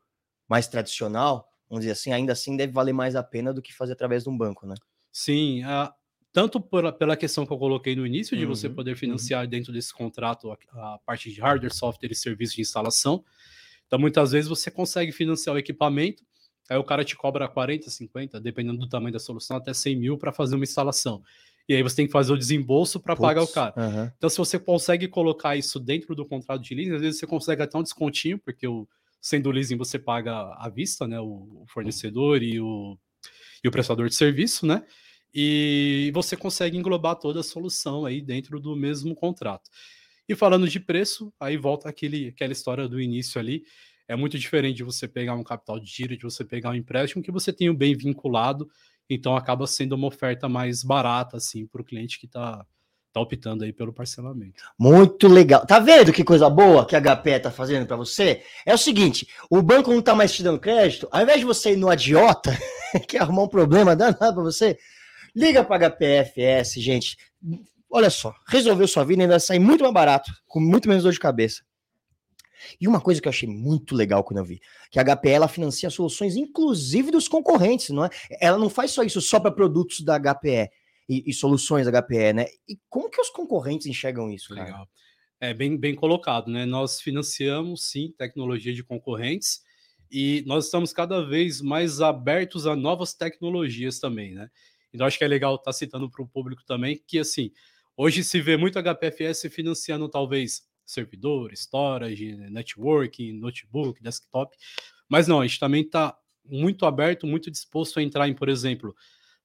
[0.47, 3.91] mais tradicional, vamos dizer assim, ainda assim deve valer mais a pena do que fazer
[3.91, 4.75] através de um banco, né?
[5.11, 5.93] Sim, a,
[6.31, 8.97] tanto pela, pela questão que eu coloquei no início, de uhum, você poder uhum.
[8.97, 9.49] financiar uhum.
[9.49, 10.55] dentro desse contrato a,
[10.93, 13.21] a, parte de hardware, software e serviço de instalação.
[13.85, 16.23] Então, muitas vezes você consegue financiar o equipamento,
[16.71, 20.17] aí o cara te cobra 40, 50, dependendo do tamanho da solução, até 100 mil
[20.17, 21.21] para fazer uma instalação.
[21.67, 23.73] E aí você tem que fazer o desembolso para pagar o cara.
[23.77, 24.11] Uhum.
[24.17, 27.61] Então, se você consegue colocar isso dentro do contrato de leasing, às vezes você consegue
[27.61, 28.87] até um descontinho, porque o,
[29.21, 31.19] sendo o leasing você paga à vista, né?
[31.19, 32.97] O, o fornecedor e o,
[33.63, 34.83] e o prestador de serviço, né?
[35.33, 39.69] e você consegue englobar toda a solução aí dentro do mesmo contrato.
[40.27, 43.63] E falando de preço, aí volta aquele, aquela história do início ali.
[44.07, 47.23] É muito diferente de você pegar um capital de giro, de você pegar um empréstimo
[47.23, 48.69] que você tem o bem vinculado,
[49.09, 52.65] então acaba sendo uma oferta mais barata assim para o cliente que está
[53.13, 54.63] tá optando aí pelo parcelamento.
[54.79, 55.65] Muito legal.
[55.65, 58.41] Tá vendo que coisa boa que a HP tá fazendo para você?
[58.65, 61.73] É o seguinte, o banco não tá mais te dando crédito, ao invés de você
[61.73, 62.57] ir no adiota,
[63.07, 64.77] que arrumar um problema danado para você,
[65.35, 67.17] Liga para HPFS, gente.
[67.89, 71.13] Olha só, resolveu sua vida e ainda sai muito mais barato, com muito menos dor
[71.13, 71.61] de cabeça.
[72.79, 75.47] E uma coisa que eu achei muito legal quando eu vi, que a HPE ela
[75.47, 78.09] financia soluções inclusive dos concorrentes, não é?
[78.39, 80.69] Ela não faz só isso só para produtos da HPE
[81.07, 82.45] e, e, soluções da HPE, né?
[82.67, 84.65] E como que os concorrentes enxergam isso, cara?
[84.65, 84.89] Legal.
[85.39, 86.65] É bem, bem colocado, né?
[86.65, 89.61] Nós financiamos sim tecnologia de concorrentes
[90.11, 94.49] e nós estamos cada vez mais abertos a novas tecnologias também, né?
[94.93, 97.51] Então acho que é legal estar tá citando para o público também que assim,
[97.97, 104.55] hoje se vê muito HPFS financiando talvez servidor, storage, networking, notebook, desktop,
[105.09, 108.95] mas não, a gente também está muito aberto, muito disposto a entrar em, por exemplo,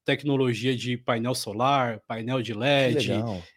[0.03, 3.11] tecnologia de painel solar, painel de LED,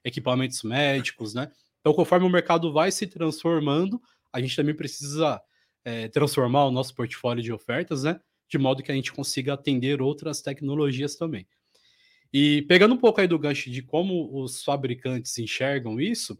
[0.04, 1.50] equipamentos médicos, né?
[1.80, 4.00] Então, conforme o mercado vai se transformando,
[4.32, 5.40] a gente também precisa
[5.84, 8.20] é, transformar o nosso portfólio de ofertas, né?
[8.48, 11.46] De modo que a gente consiga atender outras tecnologias também.
[12.32, 16.38] E pegando um pouco aí do gancho de como os fabricantes enxergam isso,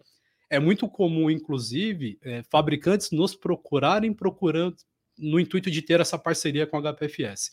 [0.51, 4.77] é muito comum, inclusive, é, fabricantes nos procurarem procurando
[5.17, 7.53] no intuito de ter essa parceria com a HPFS.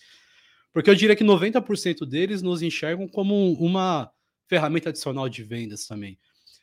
[0.73, 4.11] Porque eu diria que 90% deles nos enxergam como uma
[4.47, 6.17] ferramenta adicional de vendas também.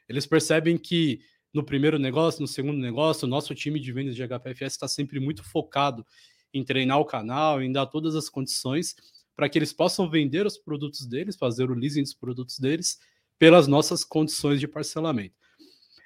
[0.08, 1.20] Eles percebem que
[1.52, 5.20] no primeiro negócio, no segundo negócio, o nosso time de vendas de HPFS está sempre
[5.20, 6.04] muito focado
[6.52, 8.96] em treinar o canal, em dar todas as condições
[9.36, 12.98] para que eles possam vender os produtos deles, fazer o leasing dos produtos deles,
[13.38, 15.34] pelas nossas condições de parcelamento.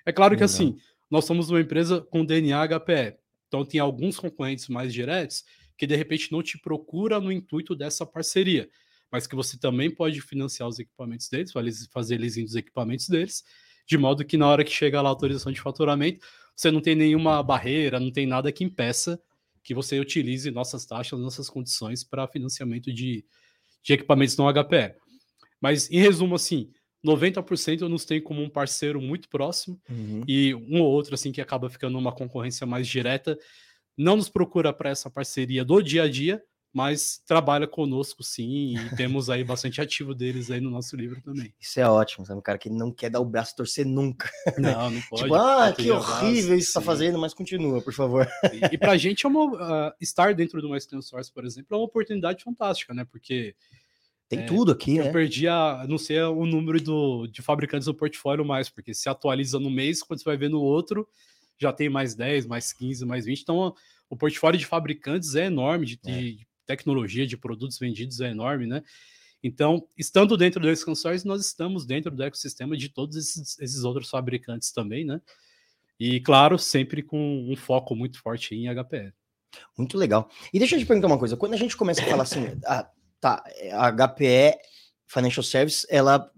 [0.08, 0.74] É claro que assim,
[1.10, 5.44] nós somos uma empresa com DNA HPE, então tem alguns concorrentes mais diretos
[5.76, 8.70] que de repente não te procura no intuito dessa parceria,
[9.12, 11.52] mas que você também pode financiar os equipamentos deles,
[11.92, 13.44] fazer leasing dos equipamentos deles,
[13.86, 16.94] de modo que na hora que chega lá a autorização de faturamento, você não tem
[16.94, 19.20] nenhuma barreira, não tem nada que impeça
[19.62, 23.26] que você utilize nossas taxas, nossas condições para financiamento de,
[23.82, 24.94] de equipamentos não HPE.
[25.60, 26.70] Mas, em resumo, assim,
[27.04, 30.22] 90% nos tem como um parceiro muito próximo uhum.
[30.26, 33.38] e um ou outro, assim, que acaba ficando uma concorrência mais direta,
[33.96, 38.76] não nos procura para essa parceria do dia a dia, mas trabalha conosco sim, e
[38.96, 41.52] temos aí bastante ativo deles aí no nosso livro também.
[41.58, 42.38] Isso é ótimo, sabe?
[42.38, 44.30] Um cara que não quer dar o braço torcer nunca.
[44.58, 45.22] Não, não pode.
[45.22, 48.28] tipo, ah, que horrível isso está fazendo, mas continua, por favor.
[48.52, 51.68] E, e para a gente é uma, uh, estar dentro do Western Source, por exemplo,
[51.74, 53.04] é uma oportunidade fantástica, né?
[53.10, 53.54] Porque
[54.28, 55.08] Tem é, tudo aqui, eu né?
[55.08, 59.08] Eu perdi a, não sei o número do, de fabricantes do portfólio mais, porque se
[59.08, 61.08] atualiza no mês, quando você vai ver no outro,
[61.58, 63.40] já tem mais 10, mais 15, mais 20.
[63.40, 63.74] Então,
[64.10, 66.12] o portfólio de fabricantes é enorme, de, é.
[66.12, 68.82] de tecnologia, de produtos vendidos é enorme, né?
[69.42, 74.10] Então, estando dentro do consórcio, nós estamos dentro do ecossistema de todos esses, esses, outros
[74.10, 75.20] fabricantes também, né?
[75.98, 79.12] E, claro, sempre com um foco muito forte em HPE.
[79.76, 80.28] Muito legal.
[80.52, 81.36] E deixa eu te perguntar uma coisa.
[81.36, 82.88] Quando a gente começa a falar assim, ah,
[83.20, 84.58] tá, a HPE
[85.06, 86.30] Financial Service, ela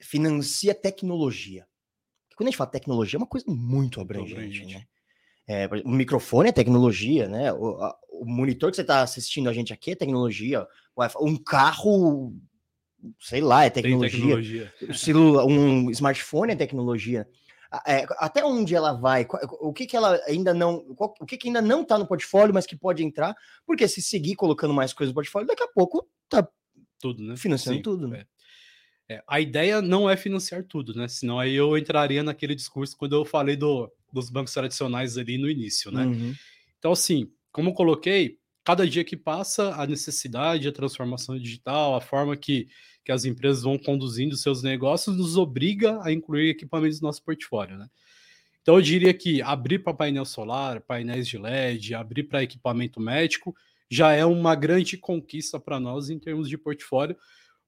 [0.00, 1.66] financia tecnologia.
[2.36, 4.74] Quando a gente fala tecnologia, é uma coisa muito abrangente, abrangente.
[4.74, 4.84] né?
[5.48, 7.52] É, o microfone é tecnologia, né?
[7.52, 10.66] O, a, o monitor que você está assistindo a gente aqui é tecnologia.
[11.20, 12.34] Um carro,
[13.18, 14.10] sei lá, é tecnologia.
[14.10, 14.72] tecnologia.
[15.46, 17.26] Um smartphone é tecnologia.
[17.86, 19.26] É, até onde ela vai?
[19.60, 20.84] O que, que ela ainda não.
[20.98, 23.36] o que, que ainda não está no portfólio, mas que pode entrar?
[23.66, 26.48] Porque se seguir colocando mais coisas no portfólio, daqui a pouco tá
[26.98, 27.36] tudo, né?
[27.36, 28.08] Financiando Sim, tudo.
[28.08, 28.20] Né?
[28.20, 28.38] É.
[29.10, 31.08] É, a ideia não é financiar tudo, né?
[31.08, 35.48] Senão aí eu entraria naquele discurso quando eu falei do, dos bancos tradicionais ali no
[35.48, 36.04] início, né?
[36.04, 36.34] Uhum.
[36.78, 38.37] Então, assim, como eu coloquei,
[38.68, 42.68] cada dia que passa, a necessidade, a transformação digital, a forma que,
[43.02, 47.78] que as empresas vão conduzindo seus negócios nos obriga a incluir equipamentos no nosso portfólio,
[47.78, 47.88] né?
[48.60, 53.56] Então, eu diria que abrir para painel solar, painéis de LED, abrir para equipamento médico,
[53.90, 57.16] já é uma grande conquista para nós em termos de portfólio,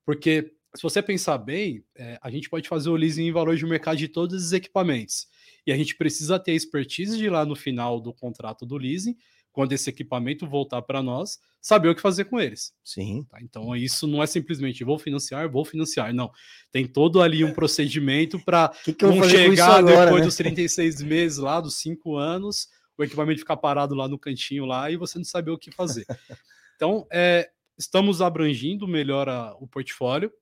[0.05, 3.65] porque se você pensar bem, é, a gente pode fazer o leasing em valor de
[3.65, 5.29] mercado de todos os equipamentos.
[5.67, 9.17] E a gente precisa ter a expertise de lá no final do contrato do leasing,
[9.53, 12.73] quando esse equipamento voltar para nós, saber o que fazer com eles.
[12.85, 13.25] Sim.
[13.29, 13.39] Tá?
[13.43, 16.15] Então isso não é simplesmente vou financiar, vou financiar.
[16.15, 16.31] Não.
[16.73, 20.27] Tem todo ali um procedimento para não chegar agora, depois né?
[20.27, 24.91] dos 36 meses lá, dos 5 anos, o equipamento ficar parado lá no cantinho lá
[24.91, 26.07] e você não saber o que fazer.
[26.81, 30.33] Então, é, estamos abrangindo melhor a, o portfólio.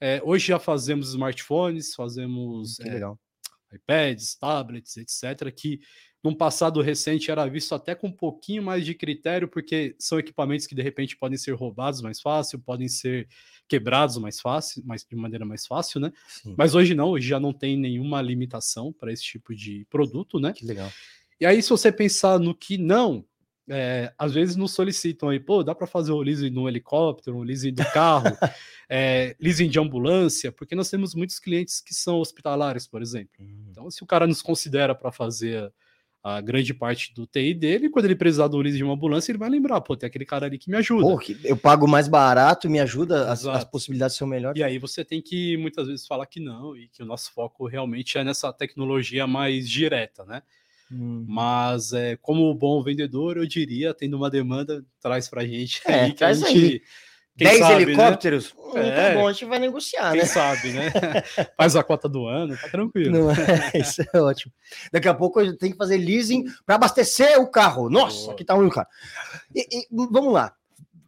[0.00, 3.00] É, hoje já fazemos smartphones, fazemos é,
[3.72, 5.78] iPads, tablets, etc., que
[6.22, 10.66] num passado recente era visto até com um pouquinho mais de critério, porque são equipamentos
[10.66, 13.28] que de repente podem ser roubados mais fácil, podem ser
[13.68, 16.12] quebrados mais fácil, mais, de maneira mais fácil, né?
[16.26, 16.54] Sim.
[16.56, 20.52] Mas hoje não, hoje já não tem nenhuma limitação para esse tipo de produto, né?
[20.52, 20.90] Que legal.
[21.40, 23.24] E aí, se você pensar no que não,
[23.68, 27.42] é, às vezes nos solicitam aí, pô, dá para fazer o leasing no helicóptero, o
[27.42, 28.24] leasing do carro,
[28.88, 33.30] é, leasing de ambulância, porque nós temos muitos clientes que são hospitalares, por exemplo.
[33.38, 33.66] Hum.
[33.70, 35.72] Então, se o cara nos considera para fazer
[36.22, 39.38] a grande parte do TI dele, quando ele precisar do leasing de uma ambulância, ele
[39.38, 41.02] vai lembrar, pô, tem aquele cara ali que me ajuda.
[41.02, 44.60] Pô, eu pago mais barato, me ajuda, as, as, possibilidades são melhores.
[44.60, 47.66] E aí você tem que muitas vezes falar que não, e que o nosso foco
[47.66, 50.42] realmente é nessa tecnologia mais direta, né?
[50.90, 51.24] Hum.
[51.28, 56.12] Mas é, como bom vendedor, eu diria, tendo uma demanda, traz pra gente é, aí,
[56.12, 56.82] traz gente, aí.
[57.38, 57.82] 10 sabe, né?
[57.82, 58.54] helicópteros?
[58.74, 58.88] Né?
[58.88, 60.26] É, tá bom, a gente vai negociar, quem né?
[60.26, 60.90] sabe, né?
[61.56, 63.16] Faz a cota do ano, tá tranquilo.
[63.16, 64.52] Não, é, isso é ótimo.
[64.92, 67.88] Daqui a pouco a gente tem que fazer leasing para abastecer o carro.
[67.88, 68.88] Nossa, aqui tá ruim o carro.
[69.54, 70.52] E, e, vamos lá.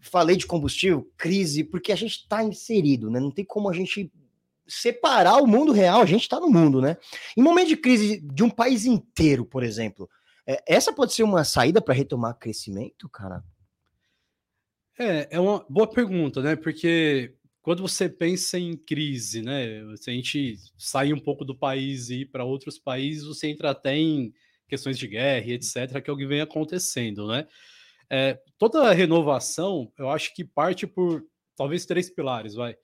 [0.01, 3.21] Falei de combustível, crise, porque a gente está inserido, né?
[3.21, 4.11] Não tem como a gente
[4.67, 6.97] separar o mundo real, a gente está no mundo, né?
[7.37, 10.09] Em momento de crise de um país inteiro, por exemplo,
[10.47, 13.43] é, essa pode ser uma saída para retomar crescimento, cara?
[15.01, 16.55] É, é uma boa pergunta, né?
[16.55, 19.83] Porque quando você pensa em crise, né?
[19.97, 23.71] Se a gente sair um pouco do país e ir para outros países, você entra
[23.71, 24.31] até em
[24.69, 27.47] questões de guerra e etc., que é o que vem acontecendo, né?
[28.11, 31.25] É, toda renovação, eu acho que parte por
[31.57, 32.77] talvez três pilares, vai.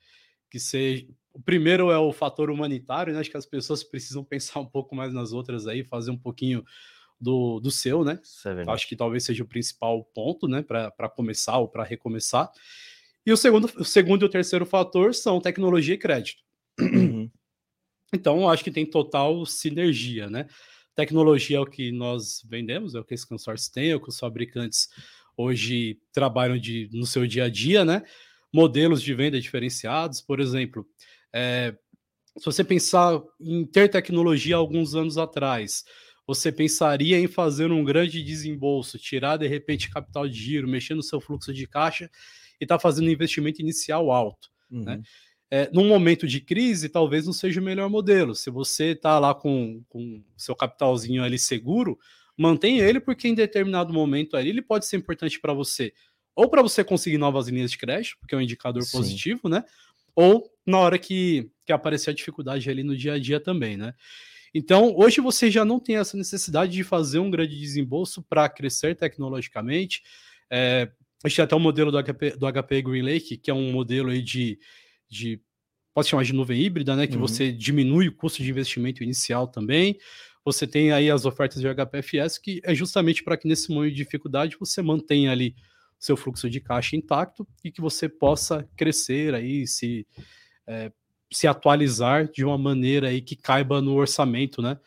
[0.50, 3.20] Que seja o primeiro é o fator humanitário, né?
[3.20, 6.64] Acho que as pessoas precisam pensar um pouco mais nas outras aí, fazer um pouquinho
[7.20, 8.20] do, do seu, né?
[8.44, 10.62] É Acho que talvez seja o principal ponto, né?
[10.62, 12.50] Para começar ou para recomeçar.
[13.24, 16.42] E o segundo, o segundo e o terceiro fator são tecnologia e crédito.
[16.80, 17.30] Uhum.
[18.14, 20.46] Então, acho que tem total sinergia, né?
[20.94, 24.08] Tecnologia é o que nós vendemos, é o que esse consórcio tem, é o que
[24.08, 24.88] os fabricantes
[25.36, 28.04] hoje trabalham de, no seu dia a dia, né?
[28.52, 30.86] Modelos de venda diferenciados, por exemplo,
[31.32, 31.76] é,
[32.38, 35.84] se você pensar em ter tecnologia alguns anos atrás,
[36.26, 41.02] você pensaria em fazer um grande desembolso, tirar de repente capital de giro, mexer no
[41.02, 42.10] seu fluxo de caixa
[42.60, 44.48] e estar tá fazendo um investimento inicial alto.
[44.70, 44.78] Né?
[44.78, 44.84] Uhum.
[44.84, 45.02] Né?
[45.48, 48.34] É, num momento de crise, talvez não seja o melhor modelo.
[48.34, 51.96] Se você está lá com, com seu capitalzinho ali seguro,
[52.36, 55.92] mantenha ele, porque em determinado momento ali ele pode ser importante para você.
[56.34, 58.98] Ou para você conseguir novas linhas de crédito, porque é um indicador Sim.
[58.98, 59.64] positivo, né?
[60.16, 63.94] ou na hora que, que aparecer a dificuldade ali no dia a dia também, né?
[64.56, 68.96] Então, hoje você já não tem essa necessidade de fazer um grande desembolso para crescer
[68.96, 70.02] tecnologicamente.
[70.50, 70.90] É,
[71.22, 73.70] a gente tem até o modelo do HP, do HP Green Lake, que é um
[73.70, 74.58] modelo aí de,
[75.10, 75.38] de
[75.92, 77.06] pode chamar de nuvem híbrida, né?
[77.06, 77.20] Que uhum.
[77.20, 79.98] você diminui o custo de investimento inicial também.
[80.42, 84.02] Você tem aí as ofertas de HPFS, que é justamente para que nesse momento de
[84.02, 85.54] dificuldade você mantenha ali
[85.98, 90.06] seu fluxo de caixa intacto e que você possa crescer aí, se,
[90.66, 90.90] é,
[91.32, 94.78] se atualizar de uma maneira aí que caiba no orçamento, né?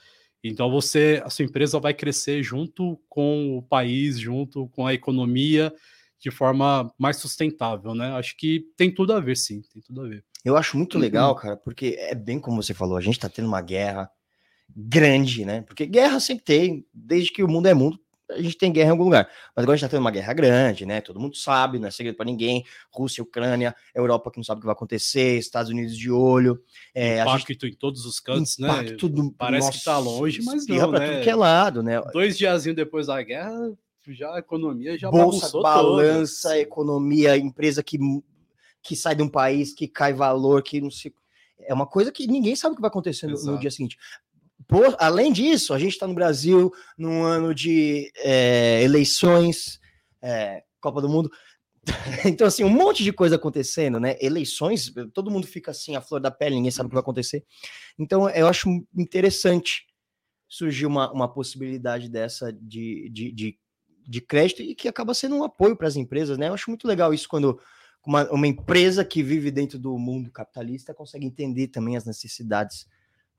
[0.44, 5.74] Então você, a sua empresa vai crescer junto com o país, junto com a economia,
[6.20, 8.12] de forma mais sustentável, né?
[8.14, 10.24] Acho que tem tudo a ver, sim, tem tudo a ver.
[10.44, 11.02] Eu acho muito uhum.
[11.02, 14.10] legal, cara, porque é bem como você falou, a gente tá tendo uma guerra
[14.76, 15.62] grande, né?
[15.62, 18.00] Porque guerra sempre tem, desde que o mundo é mundo,
[18.32, 19.30] a gente tem guerra em algum lugar.
[19.56, 21.02] Mas agora a gente tá tendo uma guerra grande, né?
[21.02, 22.64] Todo mundo sabe, não é segredo para ninguém.
[22.92, 26.62] Rússia, Ucrânia, Europa que não sabe o que vai acontecer, Estados Unidos de olho.
[26.94, 27.68] É, impacto gente...
[27.68, 28.84] em todos os cantos, né?
[28.84, 29.32] Do...
[29.34, 31.12] Parece Nossa, que tá longe, mas não, né?
[31.12, 32.02] tudo que é lado, né?
[32.14, 33.72] Dois diazinhos depois da guerra,
[34.08, 36.60] já a economia já Bolsa, balança, toda.
[36.60, 37.98] economia, empresa que,
[38.82, 41.14] que sai de um país, que cai valor, que não se...
[41.62, 43.98] É uma coisa que ninguém sabe o que vai acontecer no, no dia seguinte.
[44.70, 49.80] Por, além disso, a gente está no Brasil num ano de é, eleições,
[50.22, 51.32] é, Copa do Mundo.
[52.24, 54.16] então, assim, um monte de coisa acontecendo, né?
[54.22, 57.44] Eleições, todo mundo fica assim, a flor da pele, ninguém sabe o que vai acontecer.
[57.98, 59.88] Então, eu acho interessante
[60.48, 63.60] surgir uma, uma possibilidade dessa de, de, de,
[64.08, 66.48] de crédito e que acaba sendo um apoio para as empresas, né?
[66.48, 67.60] Eu acho muito legal isso quando
[68.06, 72.86] uma, uma empresa que vive dentro do mundo capitalista consegue entender também as necessidades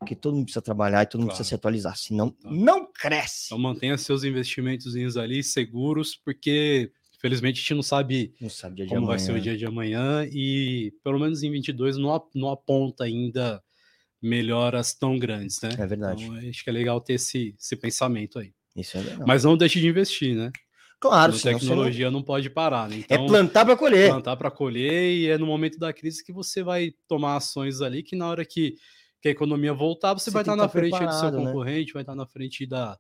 [0.01, 1.37] porque todo mundo precisa trabalhar e todo mundo claro.
[1.37, 2.51] precisa se atualizar, senão tá.
[2.51, 3.47] não cresce.
[3.47, 9.07] Então mantenha seus investimentos ali seguros, porque felizmente a gente não sabe, não sabe como
[9.07, 13.63] vai ser o dia de amanhã e pelo menos em 22 não, não aponta ainda
[14.23, 15.71] melhoras tão grandes, né?
[15.79, 16.25] É verdade.
[16.25, 18.55] Então, acho que é legal ter esse, esse pensamento aí.
[18.75, 19.27] Isso é legal.
[19.27, 20.51] Mas não deixe de investir, né?
[20.99, 22.21] Claro, a tecnologia não...
[22.21, 22.23] não...
[22.23, 22.89] pode parar.
[22.89, 22.97] Né?
[22.99, 24.11] Então, é plantar para colher.
[24.11, 28.03] Plantar para colher e é no momento da crise que você vai tomar ações ali
[28.03, 28.77] que na hora que
[29.21, 31.45] que a economia voltar, você, você vai estar na frente do seu né?
[31.45, 31.93] concorrente, né?
[31.95, 32.99] vai estar na frente da,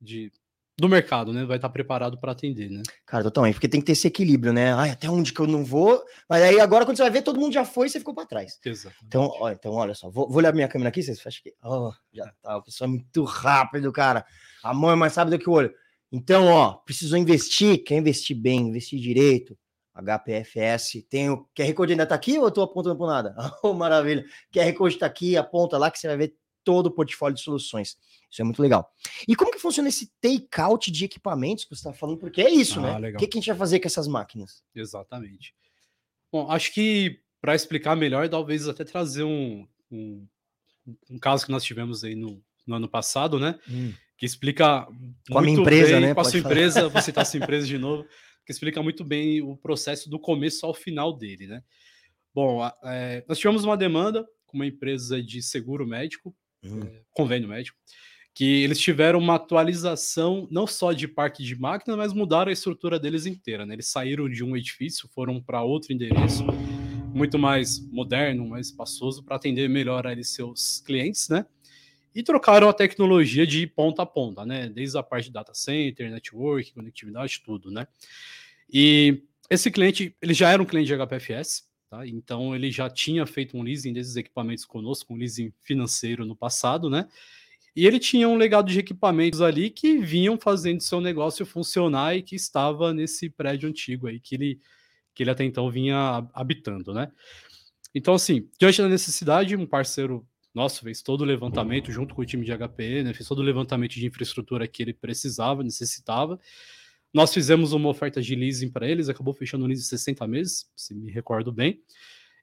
[0.00, 0.30] de,
[0.78, 1.44] do mercado, né?
[1.46, 2.82] Vai estar preparado para atender, né?
[3.06, 4.74] Cara, totalmente, porque tem que ter esse equilíbrio, né?
[4.74, 6.02] Ai, até onde que eu não vou?
[6.28, 8.26] Mas aí agora, quando você vai ver, todo mundo já foi e você ficou para
[8.26, 8.58] trás.
[8.64, 8.94] Exato.
[9.06, 11.54] Então, ó, então, olha só, vou, vou olhar minha câmera aqui, vocês acham que.
[11.64, 14.24] Oh, já tá, o pessoal é muito rápido, cara.
[14.62, 15.72] A mão é mais rápida que o olho.
[16.12, 19.56] Então, ó, precisou investir, quer investir bem, investir direito,
[20.02, 21.04] HPFS.
[21.08, 23.36] Tem o QR Code ainda está aqui ou eu estou apontando para nada?
[23.62, 24.24] Oh, maravilha.
[24.52, 27.96] QR Code está aqui, aponta lá que você vai ver todo o portfólio de soluções.
[28.30, 28.92] Isso é muito legal.
[29.26, 32.18] E como que funciona esse take-out de equipamentos que você está falando?
[32.18, 33.10] Porque é isso, ah, né?
[33.10, 34.62] O que, que a gente vai fazer com essas máquinas?
[34.74, 35.54] Exatamente.
[36.30, 40.26] Bom, acho que para explicar melhor, talvez até trazer um, um,
[41.08, 43.58] um, caso que nós tivemos aí no, no ano passado, né?
[43.70, 43.92] Hum.
[44.18, 44.86] Que explica
[45.30, 46.14] com a minha empresa, bem, né?
[46.14, 46.52] Com a sua falar.
[46.52, 48.04] empresa, você está sua empresa de novo
[48.46, 51.62] que explica muito bem o processo do começo ao final dele, né?
[52.32, 56.82] Bom, é, nós tivemos uma demanda com uma empresa de seguro médico, uhum.
[56.82, 57.76] é, convênio médico,
[58.32, 63.00] que eles tiveram uma atualização não só de parque de máquina, mas mudaram a estrutura
[63.00, 63.66] deles inteira.
[63.66, 63.74] Né?
[63.74, 66.44] Eles saíram de um edifício, foram para outro endereço,
[67.14, 71.46] muito mais moderno, mais espaçoso, para atender melhor ali seus clientes, né?
[72.16, 74.70] E trocaram a tecnologia de ponta a ponta, né?
[74.70, 77.86] Desde a parte de data center, network, conectividade, tudo, né?
[78.72, 82.06] E esse cliente, ele já era um cliente de HPFS, tá?
[82.06, 86.88] Então ele já tinha feito um leasing desses equipamentos conosco, um leasing financeiro no passado,
[86.88, 87.06] né?
[87.76, 92.22] E ele tinha um legado de equipamentos ali que vinham fazendo seu negócio funcionar e
[92.22, 94.58] que estava nesse prédio antigo aí que ele,
[95.14, 97.12] que ele até então vinha habitando, né?
[97.94, 100.26] Então, assim, diante da necessidade, um parceiro
[100.56, 103.12] nossa, fez todo o levantamento junto com o time de HP, né?
[103.12, 106.40] Fez todo o levantamento de infraestrutura que ele precisava, necessitava.
[107.12, 110.66] Nós fizemos uma oferta de leasing para eles, acabou fechando um leasing de 60 meses,
[110.74, 111.82] se me recordo bem,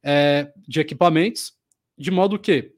[0.03, 1.53] é, de equipamentos,
[1.97, 2.75] de modo que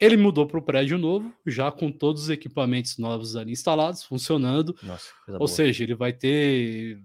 [0.00, 4.74] ele mudou para o prédio novo, já com todos os equipamentos novos ali instalados, funcionando.
[4.82, 5.48] Nossa, Ou boa.
[5.48, 6.98] seja, ele vai ter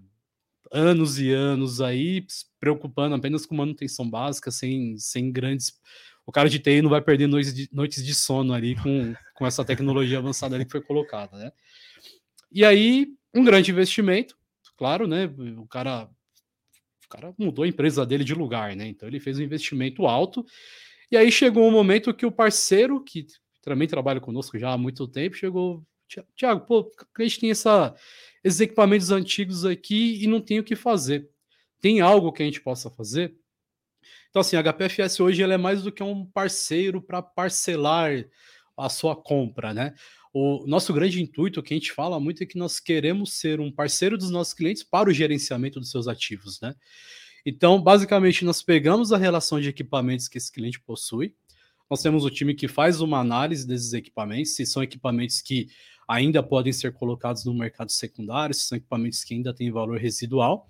[0.72, 2.26] anos e anos aí
[2.58, 5.78] preocupando apenas com manutenção básica, sem, sem grandes
[6.26, 9.46] o cara de TI não vai perder noites de, noites de sono ali com, com
[9.46, 11.52] essa tecnologia avançada ali que foi colocada, né?
[12.50, 14.36] E aí, um grande investimento,
[14.76, 15.26] claro, né?
[15.56, 16.10] O cara,
[17.04, 18.88] o cara mudou a empresa dele de lugar, né?
[18.88, 20.44] Então ele fez um investimento alto.
[21.10, 23.26] E aí chegou um momento que o parceiro, que
[23.62, 25.84] também trabalha conosco já há muito tempo, chegou.
[26.34, 27.94] Tiago, pô, a gente tem essa,
[28.42, 31.28] esses equipamentos antigos aqui e não tem o que fazer.
[31.80, 33.36] Tem algo que a gente possa fazer?
[34.36, 38.22] Então, assim, a HPFS hoje ela é mais do que um parceiro para parcelar
[38.76, 39.94] a sua compra, né?
[40.30, 43.72] o nosso grande intuito, que a gente fala muito, é que nós queremos ser um
[43.72, 46.74] parceiro dos nossos clientes para o gerenciamento dos seus ativos, né?
[47.46, 51.34] Então, basicamente, nós pegamos a relação de equipamentos que esse cliente possui,
[51.88, 55.68] nós temos o time que faz uma análise desses equipamentos, se são equipamentos que
[56.06, 60.68] ainda podem ser colocados no mercado secundário, se são equipamentos que ainda têm valor residual,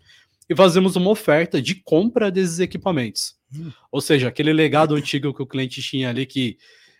[0.48, 3.35] e fazemos uma oferta de compra desses equipamentos.
[3.54, 3.70] Hum.
[3.90, 6.58] Ou seja, aquele legado antigo que o cliente tinha ali que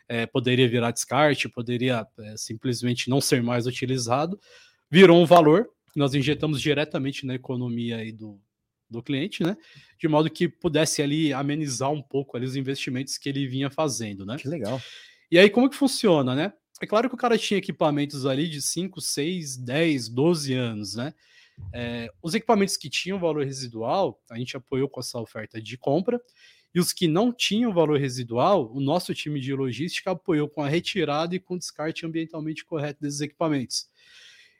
[0.09, 4.39] é, poderia virar descarte, poderia é, simplesmente não ser mais utilizado,
[4.91, 8.41] virou um valor que nós injetamos diretamente na economia aí do,
[8.89, 9.57] do cliente, né?
[9.99, 14.25] De modo que pudesse ali amenizar um pouco ali os investimentos que ele vinha fazendo,
[14.25, 14.37] né?
[14.37, 14.81] Que legal.
[15.31, 16.53] E aí, como que funciona, né?
[16.81, 21.15] É claro que o cara tinha equipamentos ali de 5, 6, 10, 12 anos, né?
[21.73, 26.21] É, os equipamentos que tinham valor residual, a gente apoiou com essa oferta de compra,
[26.75, 30.69] e os que não tinham valor residual, o nosso time de logística apoiou com a
[30.69, 33.89] retirada e com o descarte ambientalmente correto desses equipamentos.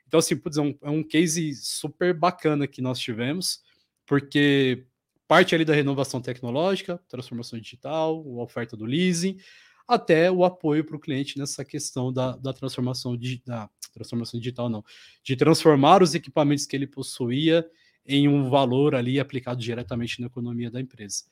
[0.07, 3.61] Então, assim, putz, é, um, é um case super bacana que nós tivemos,
[4.05, 4.87] porque
[5.27, 9.37] parte ali da renovação tecnológica, transformação digital, a oferta do leasing,
[9.87, 14.83] até o apoio para o cliente nessa questão da, da transformação da transformação digital, não,
[15.23, 17.65] de transformar os equipamentos que ele possuía
[18.05, 21.23] em um valor ali aplicado diretamente na economia da empresa.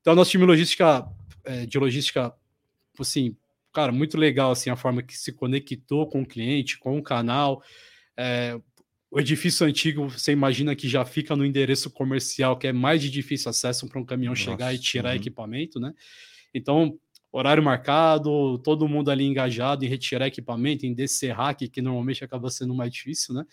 [0.00, 1.08] Então, nosso time logística,
[1.44, 2.34] é, de logística,
[2.98, 3.36] assim,
[3.72, 7.62] cara, muito legal assim a forma que se conectou com o cliente, com o canal.
[8.16, 8.58] É,
[9.10, 13.10] o edifício antigo, você imagina que já fica no endereço comercial, que é mais de
[13.10, 15.16] difícil acesso para um caminhão Nossa, chegar e tirar uhum.
[15.16, 15.94] equipamento, né?
[16.52, 16.98] Então,
[17.32, 22.50] horário marcado, todo mundo ali engajado em retirar equipamento, em descer hack, que normalmente acaba
[22.50, 23.44] sendo mais difícil, né?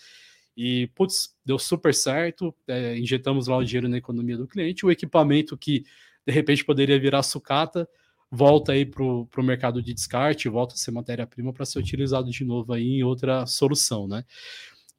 [0.55, 4.91] E, putz, deu super certo, é, injetamos lá o dinheiro na economia do cliente, o
[4.91, 5.83] equipamento que
[6.25, 7.87] de repente poderia virar sucata,
[8.31, 12.45] volta aí para o mercado de descarte, volta a ser matéria-prima para ser utilizado de
[12.45, 14.23] novo aí em outra solução, né?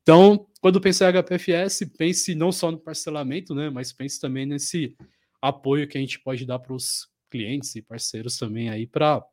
[0.03, 4.95] Então, quando pense em HPFS, pense não só no parcelamento, né, mas pense também nesse
[5.43, 9.25] apoio que a gente pode dar para os clientes e parceiros também aí para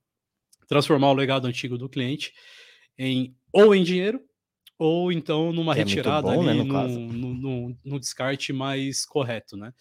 [0.67, 2.33] transformar o legado antigo do cliente
[2.97, 4.21] em ou em dinheiro
[4.77, 9.55] ou então numa é retirada bom, ali, né, no, no, no, no, descarte mais correto,
[9.55, 9.73] né?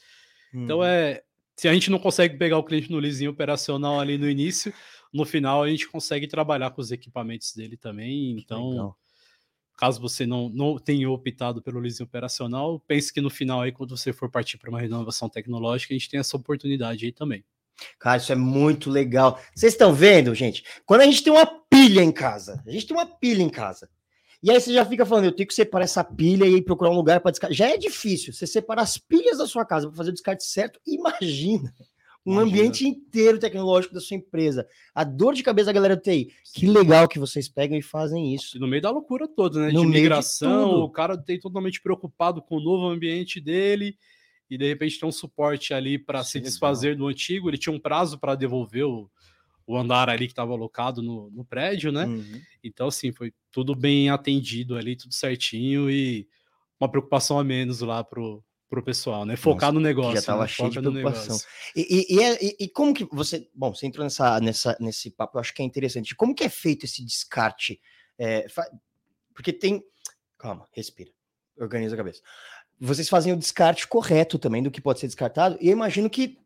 [0.54, 0.64] Hum.
[0.64, 0.84] Então uhum.
[0.84, 1.22] é
[1.56, 4.72] se a gente não consegue pegar o cliente no leasing operacional ali no início,
[5.12, 8.32] no final a gente consegue trabalhar com os equipamentos dele também.
[8.32, 8.94] Então,
[9.76, 13.96] caso você não, não tenha optado pelo leasing operacional, pense que no final aí, quando
[13.96, 17.44] você for partir para uma renovação tecnológica, a gente tem essa oportunidade aí também.
[17.98, 19.40] Cara, isso é muito legal.
[19.54, 20.64] Vocês estão vendo, gente?
[20.84, 23.88] Quando a gente tem uma pilha em casa, a gente tem uma pilha em casa.
[24.42, 26.96] E aí você já fica falando, eu tenho que separar essa pilha e procurar um
[26.96, 27.54] lugar para descartar.
[27.54, 30.80] Já é difícil você separar as pilhas da sua casa para fazer o descarte certo.
[30.86, 31.72] Imagina
[32.24, 32.50] um Imagina.
[32.50, 34.66] ambiente inteiro tecnológico da sua empresa.
[34.94, 36.32] A dor de cabeça da galera do TI.
[36.54, 38.58] Que legal que vocês pegam e fazem isso.
[38.58, 39.72] No meio da loucura toda, né?
[39.72, 43.96] No de migração, o cara tem totalmente preocupado com o novo ambiente dele
[44.52, 47.48] e de repente tem um suporte ali para se desfazer do antigo.
[47.48, 49.10] Ele tinha um prazo para devolver o,
[49.66, 52.04] o andar ali que estava alocado no, no, prédio, né?
[52.04, 52.42] Uhum.
[52.62, 56.28] Então, assim, foi tudo bem atendido ali, tudo certinho e
[56.78, 59.36] uma preocupação a menos lá pro, pro pessoal, né?
[59.36, 60.12] Focar Nossa, no negócio.
[60.12, 60.48] Já estava né?
[60.48, 61.38] cheio de preocupação.
[61.74, 63.48] E, e, é, e, e, como que você.
[63.54, 66.14] Bom, você entrou nessa, nessa, nesse papo, eu acho que é interessante.
[66.14, 67.80] Como que é feito esse descarte?
[68.18, 68.44] É,
[69.34, 69.82] porque tem.
[70.36, 71.10] Calma, respira.
[71.58, 72.20] Organiza a cabeça.
[72.84, 76.36] Vocês fazem o descarte correto também do que pode ser descartado, e eu imagino que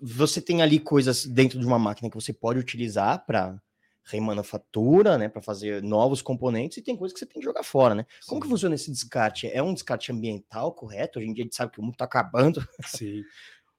[0.00, 3.58] você tem ali coisas dentro de uma máquina que você pode utilizar para
[4.04, 7.94] remanufatura, né, para fazer novos componentes, e tem coisas que você tem que jogar fora,
[7.94, 8.04] né?
[8.20, 8.28] Sim.
[8.28, 9.46] Como que funciona esse descarte?
[9.46, 11.18] É um descarte ambiental correto?
[11.18, 12.62] Hoje em dia a gente sabe que o mundo está acabando.
[12.84, 13.22] Sim,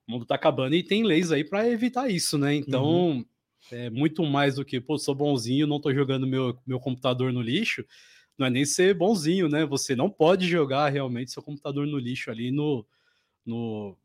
[0.07, 2.55] o mundo está acabando e tem leis aí para evitar isso, né?
[2.55, 3.25] Então, uhum.
[3.71, 7.43] é muito mais do que, pô, sou bonzinho, não estou jogando meu, meu computador no
[7.43, 7.85] lixo,
[8.37, 9.65] não é nem ser bonzinho, né?
[9.65, 12.85] Você não pode jogar realmente seu computador no lixo ali no,
[13.45, 13.97] no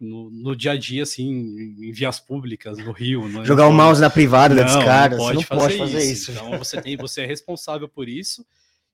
[0.00, 3.28] no, no, dia a dia, assim, em vias públicas, no Rio.
[3.28, 3.44] Né?
[3.44, 6.12] Jogar o mouse na privada não, da descarga, não pode, você não fazer, pode fazer
[6.12, 6.30] isso.
[6.30, 6.32] isso.
[6.32, 8.46] Então você, tem, você é responsável por isso.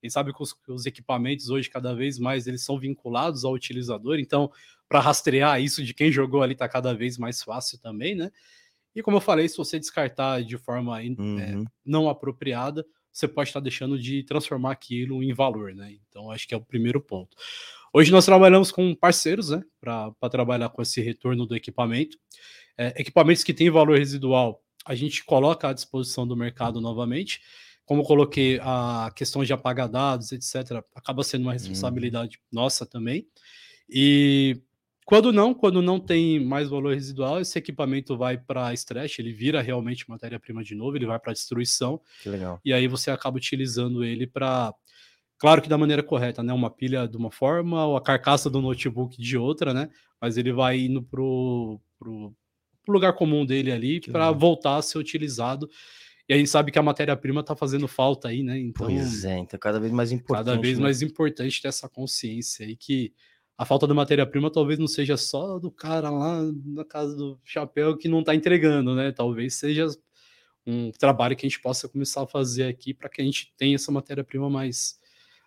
[0.03, 4.19] E sabe que os, os, equipamentos hoje, cada vez mais, eles são vinculados ao utilizador.
[4.19, 4.51] Então,
[4.89, 8.31] para rastrear isso de quem jogou ali, está cada vez mais fácil também, né?
[8.95, 11.39] E como eu falei, se você descartar de forma é, uhum.
[11.41, 12.85] é, não apropriada,
[13.15, 15.97] você pode estar deixando de transformar aquilo em valor, né?
[16.09, 17.37] Então, acho que é o primeiro ponto.
[17.93, 22.19] Hoje nós trabalhamos com parceiros, né, para trabalhar com esse retorno do equipamento.
[22.77, 27.41] É, equipamentos que têm valor residual, a gente coloca à disposição do mercado novamente.
[27.87, 32.63] Como coloquei a questão de apagar dados, etc., acaba sendo uma responsabilidade uhum.
[32.63, 33.29] nossa também.
[33.89, 34.61] E
[35.05, 39.61] Quando não, quando não tem mais valor residual, esse equipamento vai para stretch, ele vira
[39.61, 42.01] realmente matéria-prima de novo, ele vai para destruição.
[42.23, 42.59] Que legal.
[42.65, 44.75] E aí você acaba utilizando ele para
[45.39, 46.53] Claro que da maneira correta, né?
[46.53, 49.91] Uma pilha de uma forma, ou a carcaça do notebook de outra, né?
[50.21, 52.35] Mas ele vai indo pro, pro,
[52.83, 55.69] pro lugar comum dele ali para voltar a ser utilizado.
[56.27, 58.59] E a gente sabe que a matéria-prima está fazendo falta aí, né?
[58.59, 60.47] Então, pois é, então cada vez mais importante.
[60.47, 60.85] Cada vez né?
[60.85, 63.13] mais importante ter essa consciência aí que
[63.57, 67.97] a falta de matéria-prima talvez não seja só do cara lá na casa do chapéu
[67.97, 69.13] que não está entregando, né?
[69.13, 69.87] Talvez seja
[70.67, 73.77] um trabalho que a gente possa começar a fazer aqui para que a gente tenha
[73.77, 74.99] essa matéria-prima mais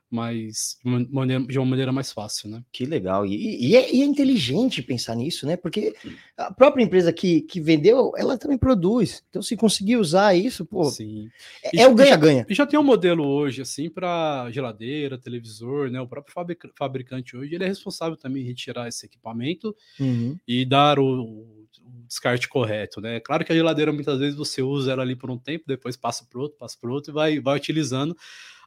[0.09, 2.63] mais de uma, maneira, de uma maneira mais fácil, né?
[2.71, 3.25] Que legal.
[3.25, 5.57] E, e, é, e, é, inteligente pensar nisso, né?
[5.57, 5.95] Porque
[6.37, 9.23] a própria empresa que, que vendeu, ela também produz.
[9.29, 11.29] Então, se conseguir usar isso, pô, Sim.
[11.63, 12.45] é, é o ganha-ganha.
[12.49, 15.99] E já tem um modelo hoje, assim, para geladeira, televisor, né?
[15.99, 16.33] O próprio
[16.75, 20.37] fabricante hoje, ele é responsável também em retirar esse equipamento uhum.
[20.47, 21.67] e dar o, o,
[22.07, 23.19] descarte correto, né?
[23.19, 26.25] Claro que a geladeira, muitas vezes, você usa ela ali por um tempo, depois passa
[26.25, 28.15] para outro, passa para outro e vai, vai utilizando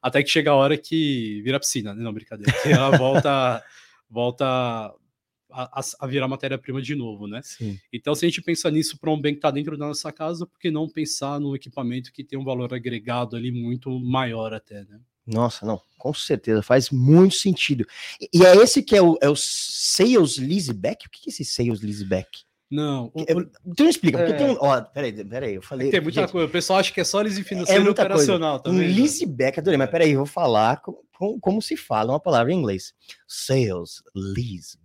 [0.02, 2.02] até que chega a hora que vira piscina, né?
[2.02, 2.52] Não, brincadeira.
[2.62, 3.62] Que ela volta,
[4.08, 4.44] volta
[5.50, 7.40] a, a, virar matéria-prima de novo, né?
[7.42, 7.78] Sim.
[7.92, 10.46] Então, se a gente pensar nisso para um bem que está dentro da nossa casa,
[10.46, 14.84] por que não pensar no equipamento que tem um valor agregado ali muito maior até,
[14.84, 15.00] né?
[15.26, 17.86] Nossa, não, com certeza, faz muito sentido.
[18.20, 21.06] E, e é esse que é o, é o Sales Leaseback?
[21.06, 22.44] O que é esse Sales Leaseback?
[22.70, 23.10] Não.
[23.12, 24.36] O, o, então explica, porque é...
[24.36, 24.56] tem um.
[24.60, 25.90] Ó, peraí, peraí, eu falei.
[25.90, 26.46] Tem muita gente, coisa.
[26.46, 28.78] O pessoal acha que é só leasing financeiro é operacional coisa.
[28.78, 28.92] também.
[28.92, 32.52] Um leaseback, adorei, mas peraí, eu vou falar com, com, como se fala uma palavra
[32.52, 32.94] em inglês.
[33.26, 34.80] Sales leaseback.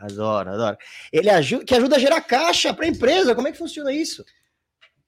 [0.00, 0.76] Adoro, adoro.
[1.10, 3.34] Ele ajuda, que ajuda a gerar caixa para a empresa.
[3.34, 4.22] Como é que funciona isso?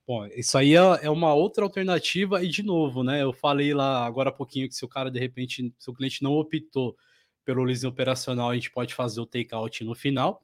[0.06, 3.22] Bom, isso aí é, é, uma outra alternativa, e de novo, né?
[3.22, 6.22] Eu falei lá agora há pouquinho que se o cara, de repente, se o cliente
[6.22, 6.96] não optou
[7.44, 10.40] pelo leasing operacional, a gente pode fazer o takeout no final.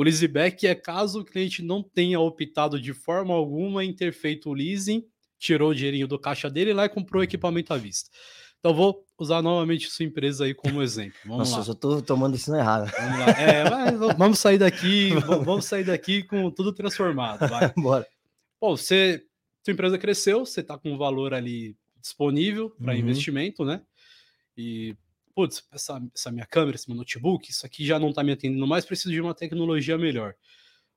[0.00, 4.48] O leaseback é caso o cliente não tenha optado de forma alguma em ter feito
[4.48, 5.04] o leasing,
[5.38, 8.08] tirou o dinheirinho do caixa dele lá e comprou o equipamento à vista.
[8.58, 11.18] Então vou usar novamente sua empresa aí como exemplo.
[11.26, 11.66] Vamos Nossa, lá.
[11.68, 12.90] eu tô tomando isso errado.
[12.90, 13.28] Vamos.
[13.38, 15.10] É, vamos sair daqui,
[15.44, 17.46] vamos sair daqui com tudo transformado.
[17.46, 17.70] Vai.
[17.76, 18.06] Bora.
[18.58, 19.22] Bom, você,
[19.62, 23.00] sua empresa cresceu, você está com um valor ali disponível para uhum.
[23.00, 23.82] investimento, né?
[24.56, 24.96] E
[25.34, 28.66] putz, essa, essa minha câmera, esse meu notebook, isso aqui já não está me atendendo
[28.66, 30.34] mais, preciso de uma tecnologia melhor.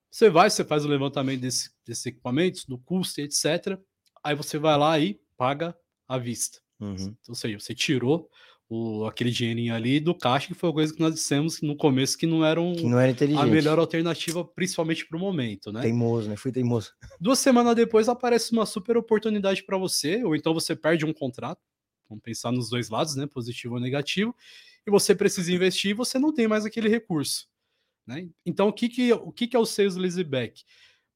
[0.10, 3.80] Você vai, você faz o levantamento desse, desses equipamentos, do custo, etc.
[4.24, 5.76] Aí você vai lá e paga
[6.08, 6.60] à vista.
[6.80, 7.16] Uhum.
[7.28, 8.30] Ou seja, você tirou
[8.70, 12.18] o, aquele dinheirinho ali do caixa, que foi uma coisa que nós dissemos no começo
[12.18, 15.82] que não, eram que não era a melhor alternativa, principalmente para o momento, né?
[15.82, 16.36] Teimoso, né?
[16.36, 16.92] Fui teimoso.
[17.20, 21.62] Duas semanas depois aparece uma super oportunidade para você, ou então você perde um contrato,
[22.10, 23.28] Vamos pensar nos dois lados, né?
[23.28, 24.36] Positivo ou negativo.
[24.86, 27.48] E você precisa investir e você não tem mais aquele recurso.
[28.06, 28.30] Né?
[28.46, 30.64] Então, o que, que, o que, que é o sales leaseback?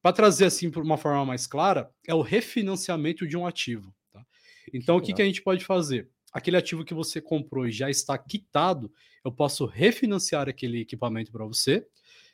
[0.02, 3.94] Para trazer assim por uma forma mais clara, é o refinanciamento de um ativo.
[4.12, 4.26] Tá?
[4.74, 6.10] Então, o que, que a gente pode fazer?
[6.32, 8.92] Aquele ativo que você comprou e já está quitado,
[9.24, 11.86] eu posso refinanciar aquele equipamento para você,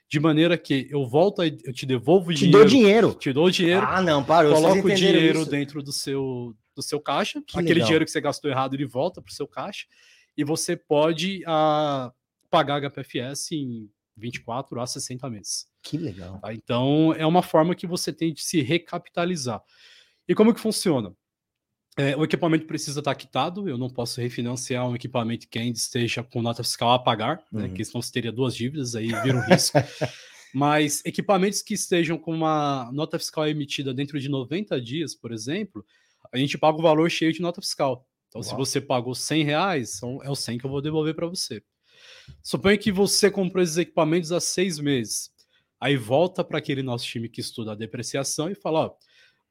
[0.09, 2.57] de maneira que eu volto, a, eu te devolvo te dinheiro.
[2.57, 3.13] Te dou dinheiro.
[3.13, 3.85] Te dou dinheiro.
[3.87, 4.53] Ah, não, parou.
[4.53, 5.49] Coloco o dinheiro isso.
[5.49, 7.41] dentro do seu, do seu caixa.
[7.41, 7.85] Que Aquele legal.
[7.87, 9.85] dinheiro que você gastou errado, ele volta para o seu caixa.
[10.37, 12.11] E você pode uh,
[12.49, 15.67] pagar HPFS em 24 a 60 meses.
[15.81, 16.39] Que legal.
[16.39, 16.53] Tá?
[16.53, 19.61] Então, é uma forma que você tem de se recapitalizar.
[20.27, 21.13] E como que funciona?
[21.95, 26.23] É, o equipamento precisa estar quitado, eu não posso refinanciar um equipamento que ainda esteja
[26.23, 27.67] com nota fiscal a pagar, né, uhum.
[27.67, 29.77] né, que senão você teria duas dívidas, aí vira um risco.
[30.53, 35.83] Mas equipamentos que estejam com uma nota fiscal emitida dentro de 90 dias, por exemplo,
[36.31, 38.07] a gente paga o valor cheio de nota fiscal.
[38.27, 38.49] Então, Uau.
[38.49, 41.61] se você pagou 100 reais, é o 100 que eu vou devolver para você.
[42.41, 45.31] Suponha que você comprou esses equipamentos há seis meses.
[45.79, 48.95] Aí volta para aquele nosso time que estuda a depreciação e fala: ó,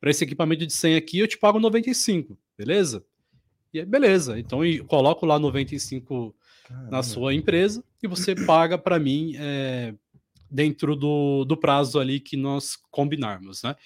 [0.03, 3.05] para esse equipamento de 100 aqui eu te pago 95, beleza?
[3.73, 4.37] E aí, beleza.
[4.37, 6.35] Então coloco lá 95
[6.65, 6.91] Caramba.
[6.91, 9.95] na sua empresa e você paga para mim é,
[10.51, 13.77] dentro do, do prazo ali que nós combinarmos, né?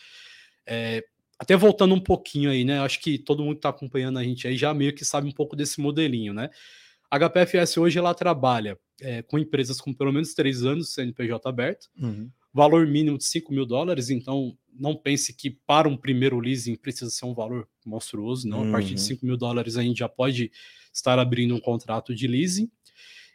[0.67, 1.05] É,
[1.39, 2.81] até voltando um pouquinho aí, né?
[2.81, 5.33] Acho que todo mundo que está acompanhando a gente aí já meio que sabe um
[5.33, 6.49] pouco desse modelinho, né?
[7.11, 11.91] A HPFS hoje ela trabalha é, com empresas com pelo menos três anos CNPJ aberto,
[12.01, 12.31] uhum.
[12.57, 17.11] Valor mínimo de 5 mil dólares, então não pense que para um primeiro leasing precisa
[17.11, 18.63] ser um valor monstruoso, não.
[18.63, 18.69] Uhum.
[18.71, 19.29] A partir de 5 uhum.
[19.29, 20.51] mil dólares a gente já pode
[20.93, 22.71] estar abrindo um contrato de leasing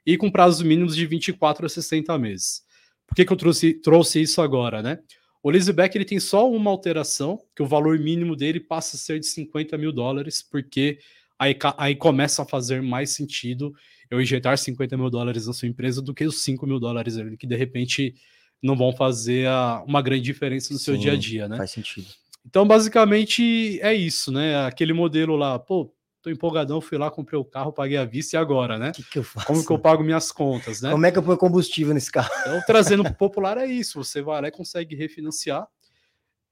[0.05, 2.63] e com prazos mínimos de 24 a 60 meses.
[3.05, 4.99] Por que, que eu trouxe, trouxe isso agora, né?
[5.43, 9.19] O leaseback ele tem só uma alteração, que o valor mínimo dele passa a ser
[9.19, 10.99] de 50 mil dólares, porque
[11.37, 13.73] aí, aí começa a fazer mais sentido
[14.09, 17.37] eu injetar 50 mil dólares na sua empresa do que os 5 mil dólares ali,
[17.37, 18.15] que de repente
[18.61, 21.57] não vão fazer a, uma grande diferença no Sim, seu dia a dia, né?
[21.57, 22.07] Faz sentido.
[22.45, 24.65] Então, basicamente, é isso, né?
[24.65, 28.39] Aquele modelo lá, pô, tô empolgadão, fui lá, comprei o carro, paguei a vista e
[28.39, 28.91] agora, né?
[28.91, 29.47] Que que eu faço?
[29.47, 30.91] Como que eu pago minhas contas, né?
[30.91, 32.29] Como é que eu ponho combustível nesse carro?
[32.41, 35.67] Então, trazendo pro popular é isso, você vai lá e consegue refinanciar,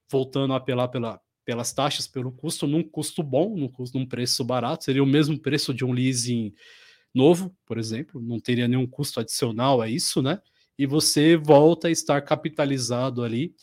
[0.09, 4.43] voltando a apelar pela, pelas taxas, pelo custo, num custo bom, num, custo, num preço
[4.43, 6.53] barato, seria o mesmo preço de um leasing
[7.13, 10.39] novo, por exemplo, não teria nenhum custo adicional a isso, né?
[10.79, 13.53] E você volta a estar capitalizado ali,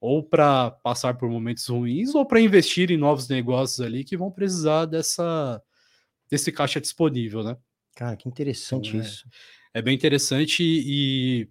[0.00, 4.30] ou para passar por momentos ruins, ou para investir em novos negócios ali que vão
[4.30, 5.62] precisar dessa
[6.30, 7.56] desse caixa disponível, né?
[7.94, 9.28] Cara, que interessante então, é, isso.
[9.74, 11.48] É bem interessante e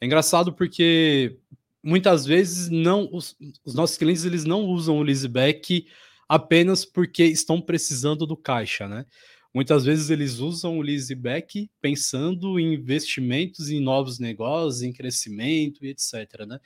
[0.00, 1.38] é engraçado porque
[1.80, 5.86] muitas vezes não os, os nossos clientes eles não usam o leaseback
[6.28, 9.06] apenas porque estão precisando do caixa, né?
[9.54, 15.90] Muitas vezes eles usam o leaseback pensando em investimentos em novos negócios, em crescimento e
[15.90, 16.58] etc, né?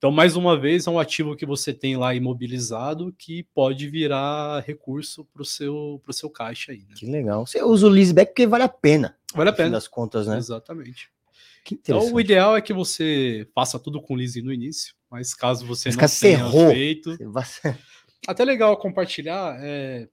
[0.00, 4.64] Então, mais uma vez, é um ativo que você tem lá imobilizado que pode virar
[4.66, 6.78] recurso para o seu, pro seu caixa aí.
[6.88, 6.94] Né?
[6.96, 7.44] Que legal.
[7.44, 9.14] Você usa o leaseback porque vale a pena.
[9.34, 9.72] Vale a pena.
[9.72, 10.38] das contas, né?
[10.38, 11.10] Exatamente.
[11.70, 15.90] então, o ideal é que você faça tudo com leasing no início, mas caso você
[15.90, 17.18] mas não tenha errou, feito...
[17.30, 17.44] Vai...
[18.26, 20.08] Até legal compartilhar, é...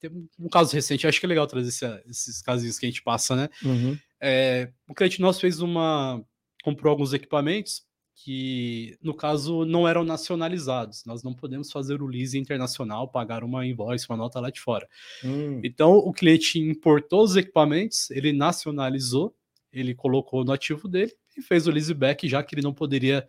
[0.00, 3.02] tem um caso recente, acho que é legal trazer esse, esses casos que a gente
[3.02, 3.48] passa, né?
[3.62, 3.98] Uhum.
[4.20, 4.72] É...
[4.88, 6.22] O cliente nosso fez uma...
[6.62, 7.82] comprou alguns equipamentos
[8.22, 11.04] que, no caso, não eram nacionalizados.
[11.06, 14.86] Nós não podemos fazer o leasing internacional, pagar uma invoice, uma nota lá de fora.
[15.24, 15.60] Hum.
[15.64, 19.34] Então, o cliente importou os equipamentos, ele nacionalizou,
[19.72, 23.26] ele colocou no ativo dele e fez o leaseback, já que ele não poderia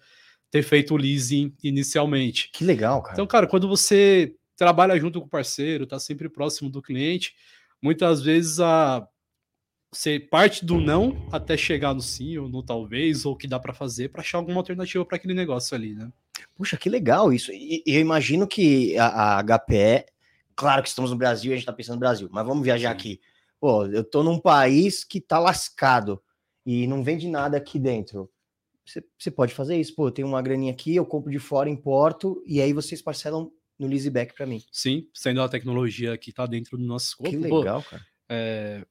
[0.49, 2.49] ter feito o leasing inicialmente.
[2.51, 3.13] Que legal, cara.
[3.13, 7.33] Então, cara, quando você trabalha junto com o parceiro, tá sempre próximo do cliente,
[7.81, 9.07] muitas vezes a
[9.93, 13.59] você parte do não até chegar no sim ou no talvez, ou o que dá
[13.59, 16.09] para fazer para achar alguma alternativa para aquele negócio ali, né?
[16.55, 17.51] Puxa, que legal isso.
[17.51, 20.05] E eu imagino que a, a HPE,
[20.55, 22.89] claro que estamos no Brasil e a gente está pensando no Brasil, mas vamos viajar
[22.89, 22.95] sim.
[22.95, 23.21] aqui.
[23.59, 26.21] Pô, eu tô num país que tá lascado
[26.65, 28.29] e não vende nada aqui dentro.
[28.85, 31.69] Você, você pode fazer isso, pô, eu tenho uma graninha aqui, eu compro de fora,
[31.69, 34.63] importo, e aí vocês parcelam no leaseback para mim.
[34.71, 37.29] Sim, sendo a tecnologia que tá dentro do nosso escopo.
[37.29, 38.05] Que legal, cara.
[38.29, 38.85] É,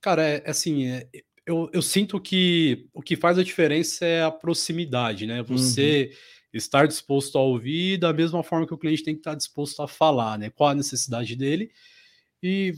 [0.00, 1.06] Cara, é, é assim, é,
[1.46, 5.42] eu, eu sinto que o que faz a diferença é a proximidade, né?
[5.42, 6.18] Você uhum.
[6.54, 9.88] estar disposto a ouvir da mesma forma que o cliente tem que estar disposto a
[9.88, 10.50] falar, né?
[10.50, 11.70] Qual a necessidade dele
[12.42, 12.74] e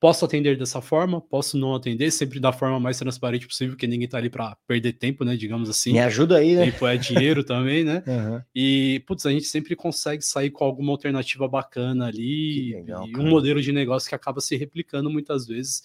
[0.00, 4.08] posso atender dessa forma, posso não atender, sempre da forma mais transparente possível, porque ninguém
[4.08, 5.36] tá ali para perder tempo, né?
[5.36, 5.92] Digamos assim.
[5.92, 6.70] Me ajuda aí, né?
[6.70, 8.02] Tempo é dinheiro também, né?
[8.18, 8.40] Uhum.
[8.54, 13.28] E, putz, a gente sempre consegue sair com alguma alternativa bacana ali, legal, e um
[13.28, 15.82] modelo de negócio que acaba se replicando muitas vezes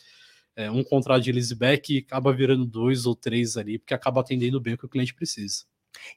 [0.55, 4.74] é, um contrato de leaseback acaba virando dois ou três ali, porque acaba atendendo bem
[4.74, 5.64] o que o cliente precisa.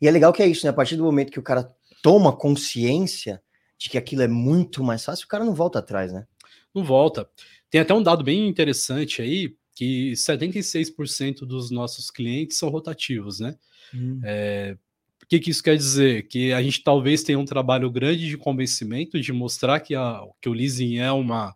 [0.00, 0.70] E é legal que é isso, né?
[0.70, 1.70] A partir do momento que o cara
[2.02, 3.42] toma consciência
[3.78, 6.26] de que aquilo é muito mais fácil, o cara não volta atrás, né?
[6.74, 7.28] Não volta.
[7.70, 13.56] Tem até um dado bem interessante aí, que 76% dos nossos clientes são rotativos, né?
[13.94, 14.20] Hum.
[14.24, 14.76] É,
[15.22, 16.28] o que, que, isso quer dizer?
[16.28, 20.48] Que a gente talvez tenha um trabalho grande de convencimento, de mostrar que, a, que
[20.48, 21.54] o leasing é uma,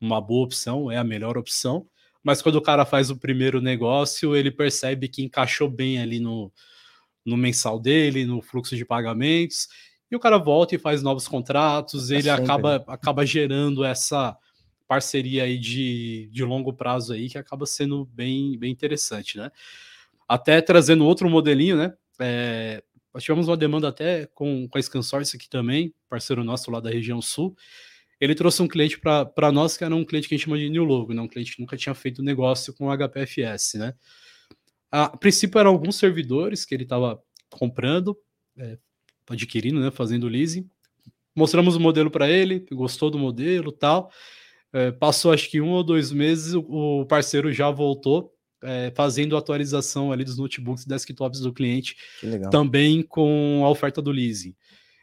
[0.00, 1.86] uma boa opção, é a melhor opção,
[2.22, 6.52] mas quando o cara faz o primeiro negócio, ele percebe que encaixou bem ali no,
[7.24, 9.68] no mensal dele, no fluxo de pagamentos,
[10.10, 12.44] e o cara volta e faz novos contratos, é ele sempre.
[12.44, 14.36] acaba, acaba gerando essa
[14.92, 19.50] parceria aí de, de longo prazo aí, que acaba sendo bem, bem interessante, né?
[20.28, 21.94] Até trazendo outro modelinho, né?
[22.20, 22.82] É,
[23.14, 26.90] nós tivemos uma demanda até com, com a Scansource aqui também, parceiro nosso lá da
[26.90, 27.56] região sul,
[28.20, 30.68] ele trouxe um cliente para nós que era um cliente que a gente chama de
[30.68, 31.22] new logo, né?
[31.22, 33.94] um cliente que nunca tinha feito negócio com HPFS, né?
[34.90, 37.18] A, a princípio eram alguns servidores que ele estava
[37.48, 38.14] comprando,
[38.58, 38.76] é,
[39.26, 39.90] adquirindo, né?
[39.90, 40.68] Fazendo leasing.
[41.34, 44.10] Mostramos o modelo para ele, gostou do modelo, tal.
[44.72, 50.12] É, passou acho que um ou dois meses, o, parceiro já voltou é, fazendo atualização
[50.12, 51.96] ali dos notebooks, desktops do cliente,
[52.50, 54.54] também com a oferta do leasing.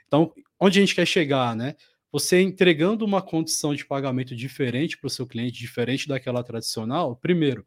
[0.07, 1.75] Então, onde a gente quer chegar, né?
[2.11, 7.65] você entregando uma condição de pagamento diferente para o seu cliente, diferente daquela tradicional, primeiro,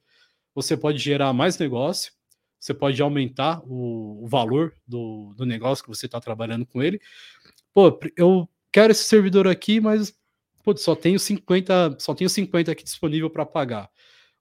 [0.55, 2.13] você pode gerar mais negócio,
[2.59, 7.01] você pode aumentar o, o valor do, do negócio que você está trabalhando com ele.
[7.73, 10.15] Pô, eu quero esse servidor aqui, mas
[10.63, 13.91] pô, só tenho 50, só tenho 50 aqui disponível para pagar.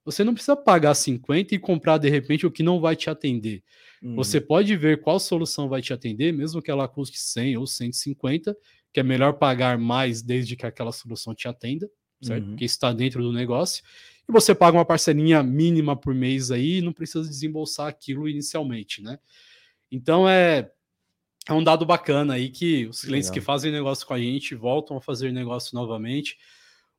[0.03, 3.63] Você não precisa pagar 50 e comprar de repente o que não vai te atender.
[4.01, 4.15] Uhum.
[4.15, 8.55] Você pode ver qual solução vai te atender, mesmo que ela custe 100 ou 150
[8.93, 11.89] que é melhor pagar mais desde que aquela solução te atenda.
[12.21, 12.43] certo?
[12.43, 12.49] Uhum.
[12.51, 13.83] Porque está dentro do negócio.
[14.27, 19.01] E você paga uma parcelinha mínima por mês aí e não precisa desembolsar aquilo inicialmente,
[19.01, 19.17] né?
[19.91, 20.71] Então é,
[21.47, 23.33] é um dado bacana aí que os clientes Legal.
[23.33, 26.37] que fazem negócio com a gente voltam a fazer negócio novamente.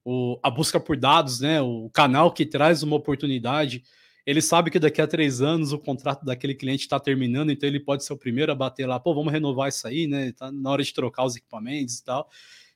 [0.05, 1.61] O, a busca por dados, né?
[1.61, 3.85] O canal que traz uma oportunidade
[4.25, 7.81] ele sabe que daqui a três anos o contrato daquele cliente está terminando, então ele
[7.81, 10.33] pode ser o primeiro a bater lá, pô, vamos renovar isso aí, né?
[10.33, 12.29] Tá na hora de trocar os equipamentos e tal.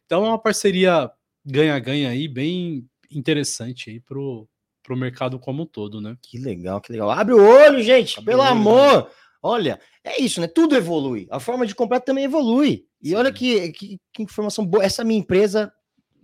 [0.05, 1.11] Então é uma parceria
[1.45, 4.49] ganha-ganha aí, bem interessante aí pro,
[4.83, 6.17] pro mercado como um todo, né?
[6.21, 7.11] Que legal, que legal.
[7.11, 9.05] Abre o olho, gente, Abre pelo olho, amor!
[9.05, 9.11] Né?
[9.43, 10.47] Olha, é isso, né?
[10.47, 11.26] Tudo evolui.
[11.30, 12.87] A forma de comprar também evolui.
[13.03, 14.84] E olha que, que, que, informação boa.
[14.84, 15.72] Essa minha empresa,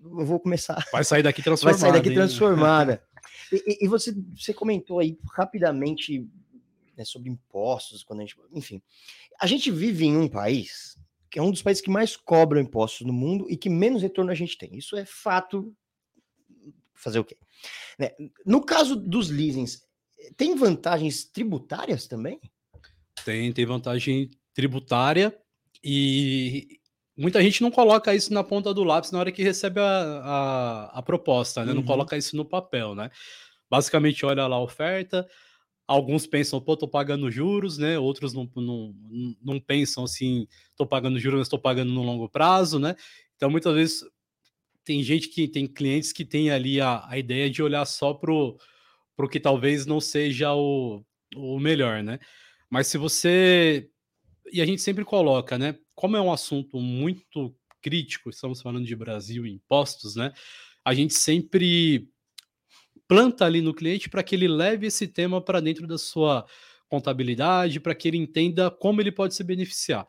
[0.03, 0.85] eu vou começar.
[0.93, 1.79] Vai sair daqui transformada.
[1.81, 3.03] Vai sair daqui transformada.
[3.53, 6.27] E, e, você, você comentou aí rapidamente
[6.97, 8.35] né, sobre impostos, quando a gente.
[8.51, 8.81] Enfim,
[9.39, 10.97] a gente vive em um país
[11.33, 14.31] que é um dos países que mais cobram impostos no mundo e que menos retorno
[14.31, 14.77] a gente tem.
[14.77, 15.75] Isso é fato.
[16.95, 17.39] Fazer o quê?
[17.99, 18.11] Né?
[18.45, 19.83] No caso dos leasings,
[20.37, 22.39] tem vantagens tributárias também?
[23.25, 25.37] Tem, tem vantagem tributária
[25.83, 26.81] e,
[27.17, 30.99] muita gente não coloca isso na ponta do lápis na hora que recebe a, a,
[30.99, 31.71] a proposta, né?
[31.71, 31.77] Uhum.
[31.77, 33.11] Não coloca isso no papel, né?
[33.71, 35.27] Basicamente, olha lá a oferta.
[35.87, 37.99] Alguns pensam, pô, tô pagando juros, né?
[37.99, 38.95] Outros não, não,
[39.43, 40.47] não pensam assim,
[40.77, 42.95] tô pagando juros, mas estou pagando no longo prazo, né?
[43.37, 44.05] Então, muitas vezes,
[44.85, 48.57] tem gente que tem clientes que tem ali a, a ideia de olhar só pro,
[49.17, 51.05] pro que talvez não seja o,
[51.37, 52.19] o melhor, né?
[52.73, 53.91] Mas se você.
[54.51, 55.77] E a gente sempre coloca, né?
[55.95, 60.33] como é um assunto muito crítico, estamos falando de Brasil e impostos, né?
[60.85, 62.09] A gente sempre
[63.07, 66.45] planta ali no cliente para que ele leve esse tema para dentro da sua
[66.89, 70.07] contabilidade, para que ele entenda como ele pode se beneficiar.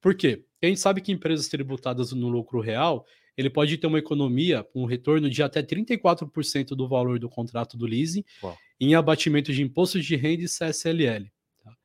[0.00, 0.44] Por quê?
[0.54, 3.04] Porque a gente sabe que empresas tributadas no lucro real,
[3.36, 7.86] ele pode ter uma economia, um retorno de até 34% do valor do contrato do
[7.86, 8.56] leasing Uau.
[8.80, 11.30] em abatimento de imposto de renda e CSLL.
[11.68, 11.76] Tá?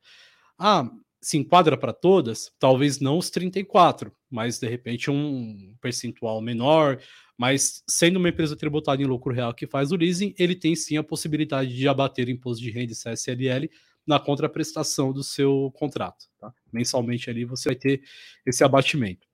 [0.58, 0.90] Ah,
[1.24, 7.00] se enquadra para todas, talvez não os 34, mas de repente um percentual menor.
[7.36, 10.98] Mas sendo uma empresa tributada em lucro real que faz o leasing, ele tem sim
[10.98, 13.70] a possibilidade de abater imposto de renda e CSLL
[14.06, 16.26] na contraprestação do seu contrato.
[16.38, 16.52] Tá?
[16.70, 18.02] Mensalmente ali você vai ter
[18.44, 19.26] esse abatimento.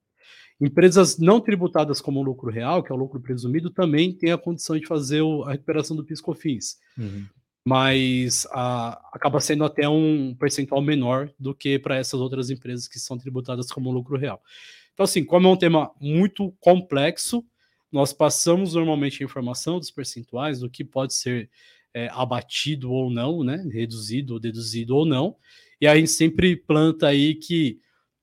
[0.61, 4.79] Empresas não tributadas como lucro real, que é o lucro presumido, também têm a condição
[4.79, 6.79] de fazer a recuperação do PIS/COFINS.
[6.97, 7.27] Uhum
[7.65, 12.99] mas a, acaba sendo até um percentual menor do que para essas outras empresas que
[12.99, 14.43] são tributadas como lucro real.
[14.95, 17.45] Então, assim, como é um tema muito complexo,
[17.91, 21.51] nós passamos normalmente a informação dos percentuais, do que pode ser
[21.93, 23.65] é, abatido ou não, né?
[23.73, 25.37] Reduzido ou deduzido ou não.
[25.81, 27.81] E a gente sempre planta aí que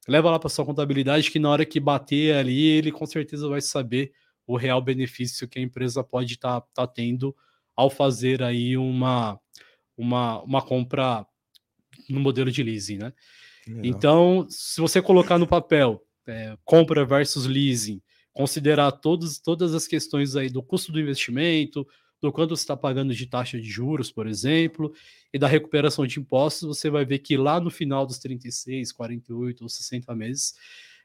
[0.07, 3.59] leva lá para sua contabilidade que na hora que bater ali, ele com certeza vai
[3.59, 4.11] saber
[4.45, 7.35] o real benefício que a empresa pode estar tá, tá tendo
[7.77, 9.39] ao fazer aí uma,
[9.95, 11.25] uma, uma compra
[12.09, 13.13] no modelo de leasing, né?
[13.83, 18.01] Então, se você colocar no papel é, compra versus leasing,
[18.33, 21.85] considerar todos, todas as questões aí do custo do investimento,
[22.21, 24.93] do quanto você está pagando de taxa de juros, por exemplo,
[25.33, 29.61] e da recuperação de impostos, você vai ver que lá no final dos 36, 48
[29.61, 30.53] ou 60 meses,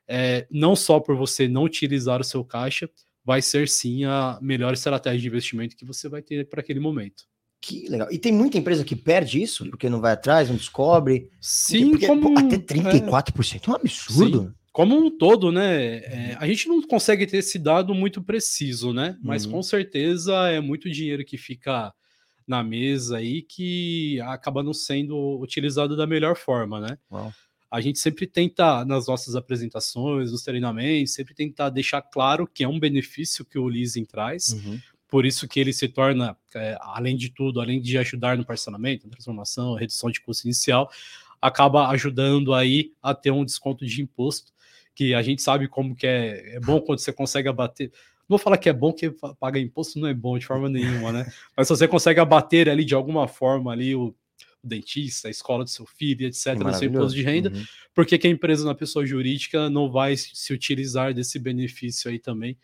[0.09, 2.89] é, não só por você não utilizar o seu caixa,
[3.25, 7.25] vai ser sim a melhor estratégia de investimento que você vai ter para aquele momento.
[7.61, 8.09] Que legal.
[8.11, 11.31] E tem muita empresa que perde isso, porque não vai atrás, não descobre.
[11.41, 12.35] Sim, porque, como...
[12.35, 14.43] Pô, até 34% é, é um absurdo.
[14.43, 14.55] Sim.
[14.73, 15.97] Como um todo, né?
[15.99, 19.17] É, a gente não consegue ter esse dado muito preciso, né?
[19.23, 19.53] Mas uhum.
[19.53, 21.93] com certeza é muito dinheiro que fica
[22.49, 26.99] na mesa aí que acaba não sendo utilizado da melhor forma, né?
[27.11, 27.33] Uau
[27.73, 32.69] a gente sempre tenta, nas nossas apresentações, nos treinamentos, sempre tentar deixar claro que é
[32.69, 34.79] um benefício que o leasing traz, uhum.
[35.09, 39.07] por isso que ele se torna, é, além de tudo, além de ajudar no parcelamento,
[39.07, 40.91] na transformação, redução de custo inicial,
[41.41, 44.53] acaba ajudando aí a ter um desconto de imposto,
[44.95, 47.91] que a gente sabe como que é, é bom quando você consegue abater,
[48.29, 49.11] não vou falar que é bom que
[49.41, 51.27] paga imposto não é bom de forma nenhuma, né?
[51.57, 54.15] Mas se você consegue abater ali de alguma forma ali o
[54.63, 57.65] o dentista, a escola do seu filho, etc., no seu imposto de renda, uhum.
[57.95, 62.57] porque que a empresa na pessoa jurídica não vai se utilizar desse benefício aí também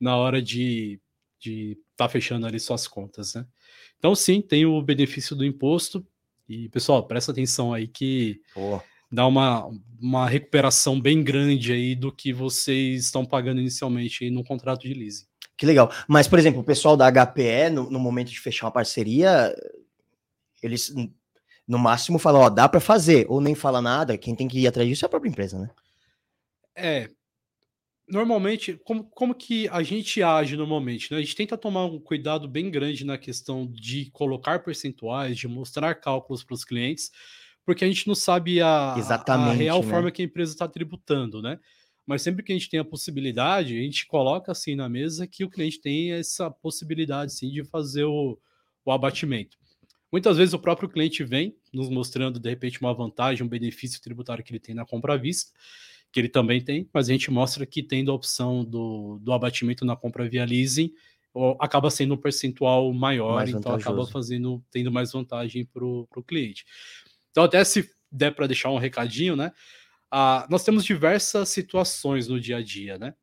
[0.00, 1.00] na hora de
[1.40, 3.46] estar tá fechando ali suas contas, né?
[3.98, 6.06] Então, sim, tem o benefício do imposto.
[6.48, 8.78] E, pessoal, presta atenção aí que oh.
[9.10, 14.82] dá uma, uma recuperação bem grande aí do que vocês estão pagando inicialmente no contrato
[14.82, 15.24] de leasing.
[15.56, 15.90] Que legal.
[16.06, 19.54] Mas, por exemplo, o pessoal da HPE, no, no momento de fechar uma parceria,
[20.62, 20.92] eles
[21.66, 24.66] no máximo fala, ó, dá para fazer, ou nem fala nada, quem tem que ir
[24.66, 25.70] atrás disso é a própria empresa, né?
[26.76, 27.08] É.
[28.08, 31.10] normalmente, como, como que a gente age normalmente?
[31.10, 31.18] Né?
[31.18, 35.94] A gente tenta tomar um cuidado bem grande na questão de colocar percentuais, de mostrar
[35.94, 37.10] cálculos para os clientes,
[37.64, 39.90] porque a gente não sabe a, a real né?
[39.90, 41.58] forma que a empresa está tributando, né?
[42.06, 45.42] Mas sempre que a gente tem a possibilidade, a gente coloca assim na mesa que
[45.44, 48.38] o cliente tem essa possibilidade sim de fazer o,
[48.84, 49.56] o abatimento.
[50.14, 54.44] Muitas vezes o próprio cliente vem nos mostrando de repente uma vantagem, um benefício tributário
[54.44, 55.50] que ele tem na compra à vista,
[56.12, 59.84] que ele também tem, mas a gente mostra que tendo a opção do, do abatimento
[59.84, 60.92] na compra via leasing,
[61.58, 63.90] acaba sendo um percentual maior, mais então vantajoso.
[63.90, 66.64] acaba fazendo tendo mais vantagem para o cliente.
[67.32, 69.50] Então, até se der para deixar um recadinho, né?
[70.12, 73.14] Ah, nós temos diversas situações no dia a dia, né?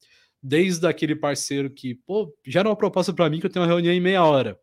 [0.44, 3.94] Desde aquele parceiro que, pô, gera uma proposta para mim que eu tenho uma reunião
[3.94, 4.60] em meia hora.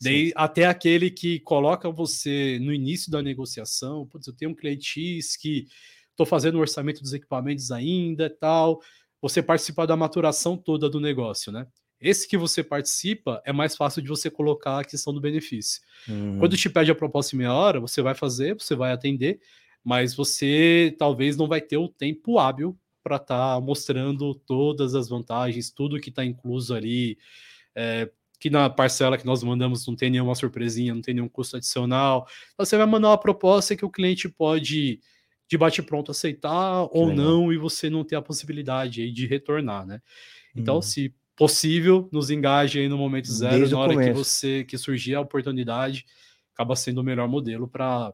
[0.00, 4.84] Daí, até aquele que coloca você no início da negociação, putz, eu tenho um cliente
[4.84, 5.66] X que
[6.10, 8.80] estou fazendo o orçamento dos equipamentos ainda tal.
[9.20, 11.66] Você participa da maturação toda do negócio, né?
[12.00, 15.80] Esse que você participa é mais fácil de você colocar a questão do benefício.
[16.08, 16.38] Hum.
[16.38, 19.40] Quando te pede a proposta em meia hora, você vai fazer, você vai atender,
[19.82, 25.08] mas você talvez não vai ter o tempo hábil para estar tá mostrando todas as
[25.08, 27.16] vantagens, tudo que está incluso ali.
[27.74, 28.10] É,
[28.44, 32.28] que na parcela que nós mandamos não tem nenhuma surpresinha, não tem nenhum custo adicional.
[32.52, 35.00] Então, você vai mandar uma proposta que o cliente pode
[35.48, 37.24] de bate-pronto aceitar que ou legal.
[37.24, 39.98] não e você não ter a possibilidade aí de retornar, né?
[40.54, 40.82] Então, hum.
[40.82, 45.14] se possível, nos engaje aí no momento zero, Desde na hora que você que surgir
[45.14, 46.04] a oportunidade,
[46.52, 48.12] acaba sendo o melhor modelo para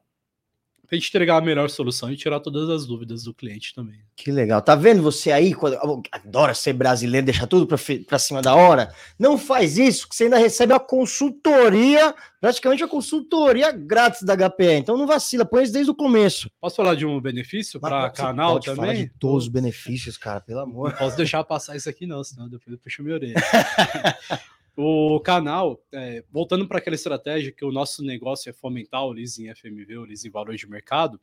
[0.97, 4.01] a gente entregar a melhor solução e tirar todas as dúvidas do cliente também.
[4.17, 4.61] Que legal.
[4.61, 5.79] Tá vendo você aí, quando
[6.11, 8.93] adora ser brasileiro, deixa tudo para cima da hora?
[9.19, 14.75] Não faz isso, que você ainda recebe a consultoria, praticamente a consultoria grátis da HPE.
[14.75, 16.51] Então não vacila, põe isso desde o começo.
[16.61, 18.81] Posso falar de um benefício para canal pode também?
[18.81, 20.91] Falar de todos os benefícios, cara, pelo amor.
[20.91, 23.35] Não posso deixar passar isso aqui não, senão depois eu puxo minha orelha.
[24.77, 29.53] O canal, é, voltando para aquela estratégia que o nosso negócio é fomentar o leasing
[29.55, 31.21] FMV, o leasing valor de mercado,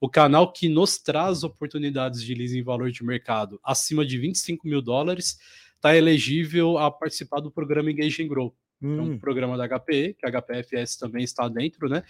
[0.00, 4.82] o canal que nos traz oportunidades de leasing valor de mercado acima de 25 mil
[4.82, 5.38] dólares
[5.76, 8.54] está elegível a participar do programa Engage and Grow.
[8.80, 8.98] Hum.
[8.98, 9.18] É um hum.
[9.18, 12.02] programa da HPE, que a HPFS também está dentro, né?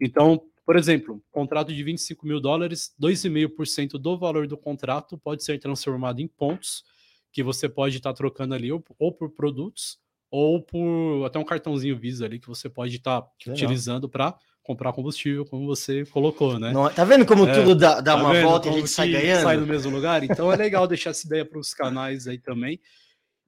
[0.00, 5.58] Então, por exemplo, contrato de 25 mil dólares, 2,5% do valor do contrato pode ser
[5.58, 6.84] transformado em pontos,
[7.32, 9.98] que você pode estar tá trocando ali ou, ou por produtos
[10.30, 14.92] ou por até um cartãozinho Visa ali que você pode estar tá utilizando para comprar
[14.92, 16.72] combustível, como você colocou, né?
[16.72, 19.10] Não, tá vendo como é, tudo dá, dá tá uma volta e a gente sai
[19.10, 19.42] ganhando?
[19.42, 20.22] Sai no mesmo lugar?
[20.22, 22.80] Então é legal deixar essa ideia para os canais aí também.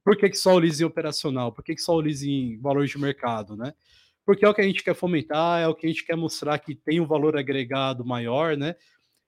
[0.04, 1.52] Por que, que só o leasing operacional?
[1.52, 3.72] Por que, que só o leasing valor de mercado, né?
[4.26, 6.58] Porque é o que a gente quer fomentar, é o que a gente quer mostrar
[6.58, 8.74] que tem um valor agregado maior, né?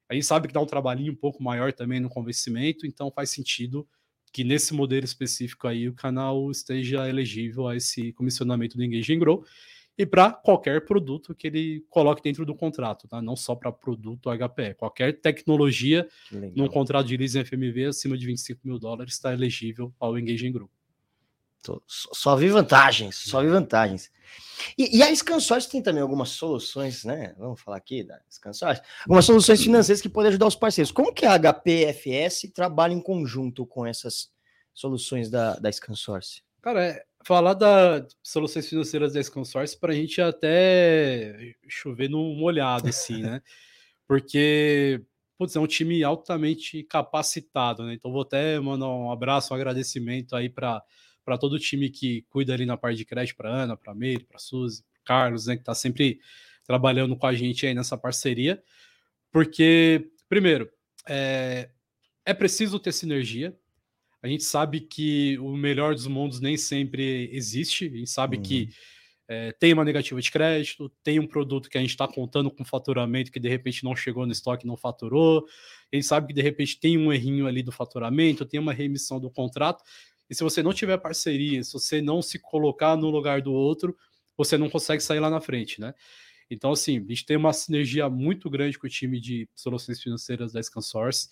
[0.09, 3.31] A gente sabe que dá um trabalhinho um pouco maior também no convencimento, então faz
[3.31, 3.87] sentido
[4.35, 9.45] que nesse modelo específico aí o canal esteja elegível a esse comissionamento do Engage Grow
[9.97, 13.23] e para qualquer produto que ele coloque dentro do contrato, tá?
[13.23, 14.75] Não só para produto HPE.
[14.77, 16.09] Qualquer tecnologia
[16.57, 20.53] num contrato de leasing FMV acima de 25 mil dólares está elegível ao Engage
[21.73, 21.85] Group.
[21.89, 24.11] Só vi vantagens, só vi vantagens.
[24.79, 27.35] E, e a Scansource tem também algumas soluções, né?
[27.39, 28.81] Vamos falar aqui da Scansource.
[29.03, 30.93] Algumas soluções financeiras que podem ajudar os parceiros.
[30.93, 34.31] Como que a HPFS trabalha em conjunto com essas
[34.73, 36.43] soluções da, da Scansource?
[36.63, 42.89] Cara, é, falar das soluções financeiras da Scansource para a gente até chover no molhado,
[42.89, 43.43] assim, né?
[44.07, 45.03] Porque
[45.39, 47.95] putz, é um time altamente capacitado, né?
[47.95, 50.83] Então vou até mandar um abraço, um agradecimento aí para
[51.25, 54.25] para todo o time que cuida ali na parte de crédito, para Ana, para Meire,
[54.25, 56.21] para Suzy, para Carlos, né, que está sempre
[56.65, 58.63] trabalhando com a gente aí nessa parceria,
[59.31, 60.71] porque, primeiro,
[61.07, 61.71] é,
[62.25, 63.57] é preciso ter sinergia.
[64.23, 68.43] A gente sabe que o melhor dos mundos nem sempre existe, a gente sabe uhum.
[68.43, 68.71] que
[69.27, 72.65] é, tem uma negativa de crédito, tem um produto que a gente está contando com
[72.65, 75.47] faturamento que de repente não chegou no estoque, não faturou,
[75.93, 79.19] a gente sabe que de repente tem um errinho ali do faturamento, tem uma remissão
[79.19, 79.83] do contrato,
[80.29, 83.97] e se você não tiver parceria, se você não se colocar no lugar do outro,
[84.37, 85.95] você não consegue sair lá na frente, né?
[86.51, 90.53] Então, assim, a gente tem uma sinergia muito grande com o time de soluções financeiras
[90.53, 91.29] da ScanSource.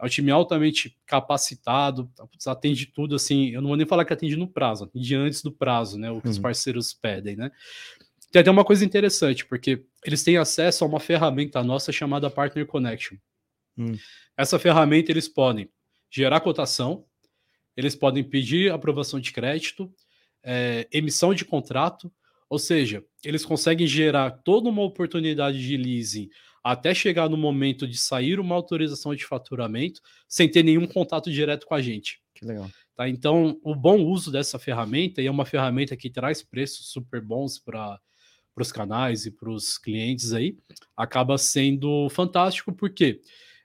[0.00, 2.10] É um time altamente capacitado,
[2.46, 5.52] atende tudo, assim, eu não vou nem falar que atende no prazo, atende antes do
[5.52, 6.10] prazo, né?
[6.10, 6.32] O que uhum.
[6.32, 7.50] os parceiros pedem, né?
[8.32, 12.66] Tem até uma coisa interessante, porque eles têm acesso a uma ferramenta nossa chamada Partner
[12.66, 13.16] Connection.
[13.78, 13.96] Hum.
[14.36, 15.68] Essa ferramenta eles podem
[16.10, 17.04] gerar cotação,
[17.76, 19.92] eles podem pedir aprovação de crédito,
[20.42, 22.12] é, emissão de contrato,
[22.48, 26.28] ou seja, eles conseguem gerar toda uma oportunidade de leasing
[26.62, 31.66] até chegar no momento de sair uma autorização de faturamento sem ter nenhum contato direto
[31.66, 32.22] com a gente.
[32.34, 32.70] Que legal.
[32.96, 33.08] Tá?
[33.08, 37.58] Então, o bom uso dessa ferramenta, e é uma ferramenta que traz preços super bons
[37.58, 38.00] para
[38.56, 40.56] os canais e para os clientes aí,
[40.96, 43.20] acaba sendo fantástico, porque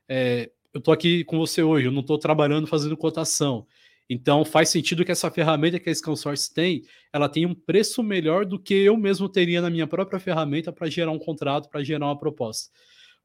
[0.08, 3.66] é, eu estou aqui com você hoje, eu não estou trabalhando fazendo cotação.
[4.10, 6.84] Então faz sentido que essa ferramenta que a ScanSource tem,
[7.14, 10.90] ela tem um preço melhor do que eu mesmo teria na minha própria ferramenta para
[10.90, 12.72] gerar um contrato, para gerar uma proposta.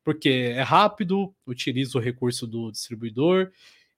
[0.05, 3.51] Porque é rápido, utiliza o recurso do distribuidor.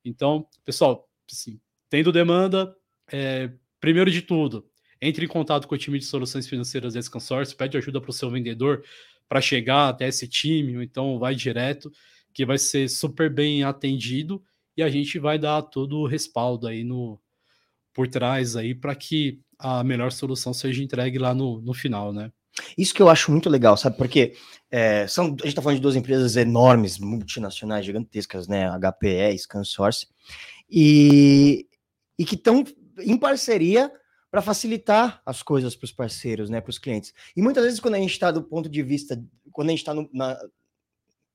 [0.04, 1.60] Então, pessoal, assim,
[1.90, 2.72] tendo demanda,
[3.10, 4.64] é, primeiro de tudo,
[5.02, 8.14] entre em contato com o time de soluções financeiras da ScanSource, pede ajuda para o
[8.14, 8.84] seu vendedor
[9.28, 11.90] para chegar até esse time, ou então vai direto,
[12.32, 14.40] que vai ser super bem atendido
[14.76, 17.20] e a gente vai dar todo o respaldo aí no
[17.94, 22.30] por trás aí para que a melhor solução seja entregue lá no, no final, né?
[22.76, 23.96] Isso que eu acho muito legal, sabe?
[23.96, 24.34] Porque
[24.70, 28.66] é, são, a gente está falando de duas empresas enormes, multinacionais, gigantescas, né?
[28.78, 30.06] HPE ScanSource,
[30.70, 31.66] e,
[32.18, 32.64] e que estão
[32.98, 33.90] em parceria
[34.30, 36.60] para facilitar as coisas para os parceiros, né?
[36.60, 37.12] Para os clientes.
[37.34, 39.22] E muitas vezes, quando a gente está do ponto de vista,
[39.52, 39.94] quando a gente está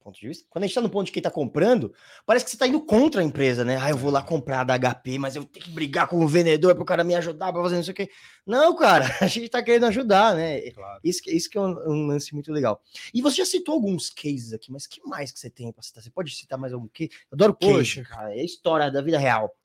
[0.02, 0.46] ponto de vista.
[0.50, 1.94] Quando a gente está no ponto de quem está comprando,
[2.26, 3.78] parece que você está indo contra a empresa, né?
[3.80, 6.74] Ah, eu vou lá comprar da HP, mas eu tenho que brigar com o vendedor
[6.74, 8.10] para o cara me ajudar para fazer isso aqui.
[8.46, 10.62] Não, cara, a gente está querendo ajudar, né?
[10.72, 11.00] Claro.
[11.04, 12.82] Isso, isso que é um, um, lance muito legal.
[13.14, 16.04] E você já citou alguns cases aqui, mas que mais que você tem para citar?
[16.04, 17.12] Você pode citar mais algum case?
[17.32, 18.04] Eu adoro case, Poxa.
[18.04, 18.34] cara.
[18.34, 19.56] É história da vida real.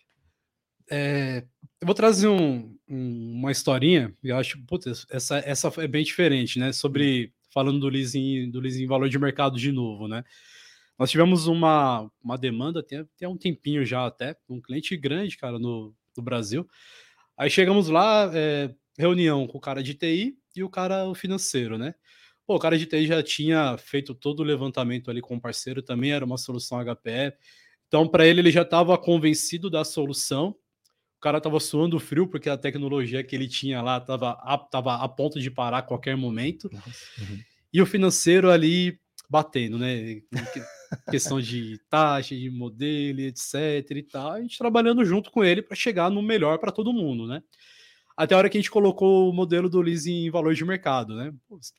[0.89, 1.45] É,
[1.81, 6.59] eu vou trazer um, um, uma historinha, eu acho, putz, essa, essa é bem diferente,
[6.59, 6.73] né?
[6.73, 10.23] Sobre falando do leasing, do leasing valor de mercado de novo, né?
[10.99, 15.59] Nós tivemos uma, uma demanda, tem, tem um tempinho já até, um cliente grande, cara,
[15.59, 16.69] no, no Brasil.
[17.35, 21.95] Aí chegamos lá, é, reunião com o cara de TI e o cara financeiro, né?
[22.47, 25.81] Pô, o cara de TI já tinha feito todo o levantamento ali com o parceiro,
[25.81, 27.33] também era uma solução HPE.
[27.89, 30.55] Então, para ele, ele já estava convencido da solução.
[31.17, 34.97] O cara estava suando frio, porque a tecnologia que ele tinha lá estava a, tava
[34.97, 36.71] a ponto de parar a qualquer momento.
[36.73, 37.41] Uhum.
[37.73, 40.21] E o financeiro ali batendo, né?
[41.11, 44.33] questão de taxa, de modelo, etc e tal.
[44.33, 47.43] A gente trabalhando junto com ele para chegar no melhor para todo mundo, né?
[48.17, 51.15] Até a hora que a gente colocou o modelo do leasing em valor de mercado,
[51.15, 51.33] né?
[51.49, 51.73] Pô, você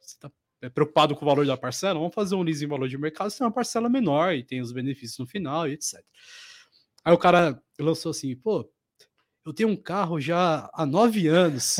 [0.00, 0.30] está
[0.60, 1.98] é preocupado com o valor da parcela?
[1.98, 4.60] Vamos fazer um leasing em valor de mercado, você tem uma parcela menor e tem
[4.60, 6.02] os benefícios no final e etc.
[7.04, 8.68] Aí o cara lançou assim, pô,
[9.44, 11.76] eu tenho um carro já há nove anos.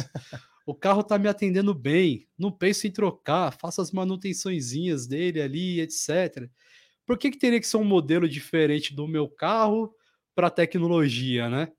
[0.66, 5.80] o carro tá me atendendo bem, não penso em trocar, faço as manutençõezinhas dele ali,
[5.80, 6.48] etc.
[7.06, 9.94] Por que, que teria que ser um modelo diferente do meu carro
[10.34, 11.72] para tecnologia, né?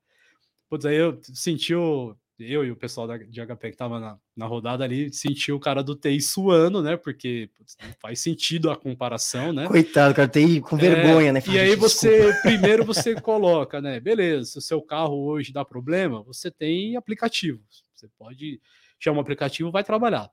[0.68, 4.18] Putz, aí eu senti o, eu e o pessoal da, de HP que tava na,
[4.36, 6.96] na rodada ali, sentiu o cara do TI suando, né?
[6.96, 9.66] Porque putz, faz sentido a comparação, né?
[9.66, 11.42] Coitado, cara, TI com vergonha, é, né?
[11.48, 13.98] E aí você, primeiro você coloca, né?
[14.00, 17.84] Beleza, se o seu carro hoje dá problema, você tem aplicativos.
[17.94, 18.60] Você pode
[18.98, 20.30] chamar o aplicativo, vai trabalhar.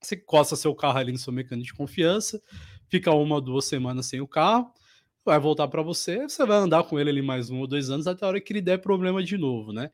[0.00, 2.42] Você costa seu carro ali no seu mecânico de confiança,
[2.88, 4.72] fica uma ou duas semanas sem o carro,
[5.24, 8.06] vai voltar para você, você vai andar com ele ali mais um ou dois anos
[8.06, 9.90] até a hora que ele der problema de novo, né?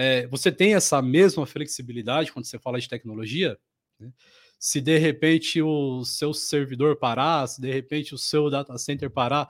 [0.00, 3.58] É, você tem essa mesma flexibilidade quando você fala de tecnologia?
[3.98, 4.12] Né?
[4.56, 9.48] Se de repente o seu servidor parar, se de repente o seu data center parar,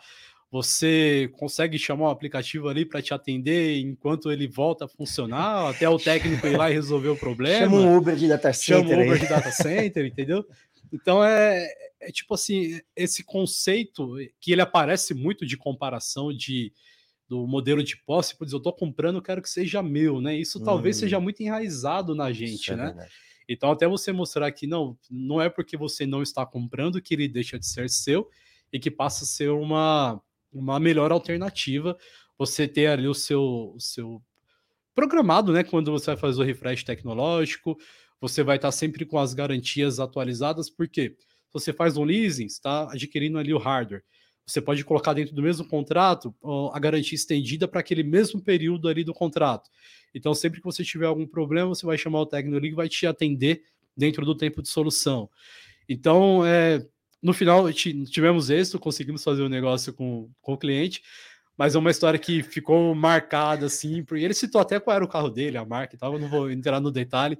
[0.50, 5.86] você consegue chamar o aplicativo ali para te atender enquanto ele volta a funcionar, até
[5.86, 7.66] o técnico ir lá e resolver o problema.
[7.66, 8.88] Chama um Uber de data center.
[8.88, 9.20] Chama um Uber aí.
[9.20, 10.46] de data center, entendeu?
[10.90, 11.68] Então é,
[12.00, 16.72] é, tipo assim, esse conceito que ele aparece muito de comparação de
[17.28, 20.36] do modelo de posse, por dizer, eu estou comprando, quero que seja meu, né?
[20.36, 20.64] Isso hum.
[20.64, 22.86] talvez seja muito enraizado na gente, é né?
[22.86, 23.10] Verdade.
[23.48, 27.28] Então, até você mostrar que não, não é porque você não está comprando que ele
[27.28, 28.28] deixa de ser seu
[28.72, 30.20] e que passa a ser uma,
[30.52, 31.96] uma melhor alternativa
[32.36, 34.22] você ter ali o seu, o seu
[34.94, 35.64] programado, né?
[35.64, 37.76] Quando você vai fazer o refresh tecnológico,
[38.20, 42.92] você vai estar sempre com as garantias atualizadas, porque se você faz um leasing, está
[42.92, 44.04] adquirindo ali o hardware.
[44.48, 46.34] Você pode colocar dentro do mesmo contrato
[46.72, 49.68] a garantia estendida para aquele mesmo período ali do contrato.
[50.14, 52.88] Então, sempre que você tiver algum problema, você vai chamar o técnico ali que vai
[52.88, 53.62] te atender
[53.94, 55.28] dentro do tempo de solução.
[55.86, 56.84] Então, é,
[57.22, 61.02] no final, tivemos êxito, conseguimos fazer o um negócio com, com o cliente,
[61.56, 65.08] mas é uma história que ficou marcada, assim, porque ele citou até qual era o
[65.08, 67.36] carro dele, a marca e tal, eu não vou entrar no detalhe,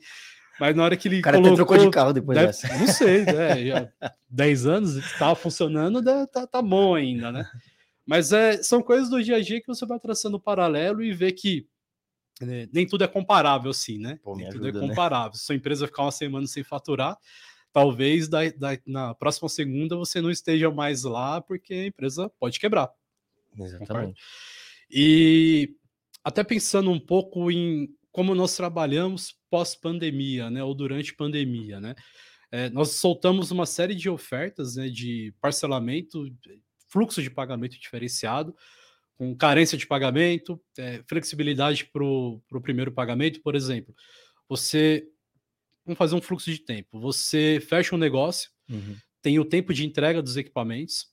[0.58, 2.76] mas na hora que ele o cara colocou, trocou de carro depois deve, dessa.
[2.76, 3.92] Não sei, né, já
[4.28, 7.48] 10 anos, estava funcionando, tá, tá bom ainda, né?
[8.06, 11.30] Mas é, são coisas do dia a dia que você vai traçando paralelo e vê
[11.30, 11.68] que
[12.40, 14.18] né, nem tudo é comparável, assim, né?
[14.22, 15.32] Pô, nem tudo é ajuda, é comparável.
[15.32, 15.34] Né?
[15.34, 17.16] Se sua empresa ficar uma semana sem faturar,
[17.72, 22.58] talvez da, da, na próxima segunda você não esteja mais lá porque a empresa pode
[22.58, 22.90] quebrar.
[23.58, 24.20] Exatamente.
[24.90, 25.74] E
[26.24, 27.88] até pensando um pouco em
[28.18, 31.94] como nós trabalhamos pós-pandemia, né, ou durante pandemia, né?
[32.50, 36.26] É, nós soltamos uma série de ofertas né, de parcelamento,
[36.88, 38.56] fluxo de pagamento diferenciado,
[39.14, 43.94] com carência de pagamento, é, flexibilidade para o primeiro pagamento, por exemplo.
[44.48, 45.06] Você.
[45.86, 46.98] Vamos fazer um fluxo de tempo.
[46.98, 48.96] Você fecha um negócio, uhum.
[49.22, 51.06] tem o tempo de entrega dos equipamentos,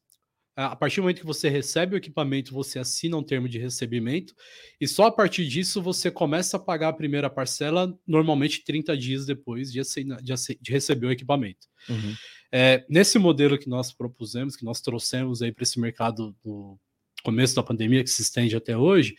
[0.55, 4.33] a partir do momento que você recebe o equipamento, você assina um termo de recebimento,
[4.79, 9.25] e só a partir disso você começa a pagar a primeira parcela, normalmente 30 dias
[9.25, 11.67] depois de, de, de receber o equipamento.
[11.89, 12.15] Uhum.
[12.51, 16.79] É, nesse modelo que nós propusemos, que nós trouxemos aí para esse mercado no
[17.21, 19.15] começo da pandemia, que se estende até hoje,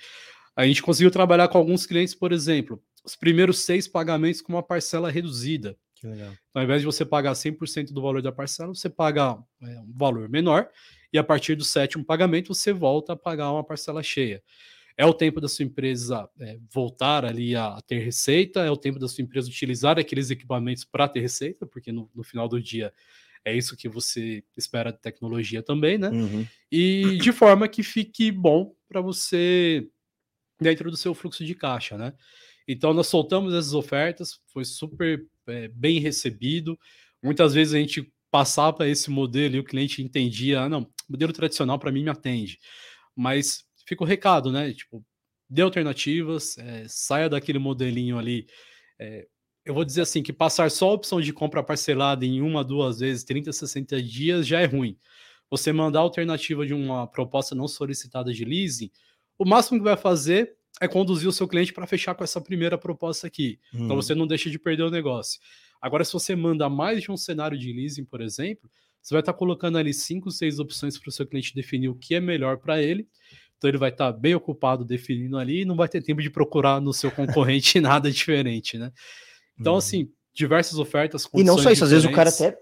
[0.57, 4.63] a gente conseguiu trabalhar com alguns clientes, por exemplo, os primeiros seis pagamentos com uma
[4.63, 5.77] parcela reduzida.
[5.97, 6.29] Que legal.
[6.29, 9.93] Então, ao invés de você pagar 100% do valor da parcela, você paga é, um
[9.95, 10.69] valor menor
[11.13, 14.43] e a partir do sétimo pagamento você volta a pagar uma parcela cheia.
[14.97, 18.99] É o tempo da sua empresa é, voltar ali a, ter receita, é o tempo
[18.99, 22.93] da sua empresa utilizar aqueles equipamentos para ter receita, porque no, no, final do dia
[23.45, 26.09] é isso que você espera de tecnologia também, né?
[26.09, 26.47] Uhum.
[26.73, 29.87] E de forma que fique bom para você
[30.59, 32.15] dentro do seu fluxo de caixa, né?
[32.67, 36.79] Então nós soltamos essas ofertas, foi super é, bem recebido.
[37.23, 41.79] Muitas vezes a gente passava esse modelo e o cliente entendia, ah, não, modelo tradicional
[41.79, 42.59] para mim me atende.
[43.15, 44.73] Mas fica o recado, né?
[44.73, 45.05] Tipo,
[45.49, 48.47] dê alternativas, é, saia daquele modelinho ali.
[48.99, 49.27] É,
[49.65, 53.01] eu vou dizer assim, que passar só a opção de compra parcelada em uma, duas
[53.01, 54.97] vezes, 30, 60 dias já é ruim.
[55.51, 58.91] Você mandar a alternativa de uma proposta não solicitada de leasing,
[59.39, 62.77] o máximo que vai fazer é conduzir o seu cliente para fechar com essa primeira
[62.77, 63.59] proposta aqui.
[63.73, 63.85] Hum.
[63.85, 65.41] Então você não deixa de perder o negócio.
[65.81, 68.71] Agora, se você manda mais de um cenário de leasing, por exemplo,
[69.07, 71.95] você vai estar tá colocando ali cinco, seis opções para o seu cliente definir o
[71.95, 73.07] que é melhor para ele.
[73.57, 76.29] Então ele vai estar tá bem ocupado definindo ali e não vai ter tempo de
[76.29, 78.91] procurar no seu concorrente nada diferente, né?
[79.57, 79.79] Então, uhum.
[79.79, 81.29] assim, diversas ofertas.
[81.33, 82.59] E não só isso, às vezes o cara até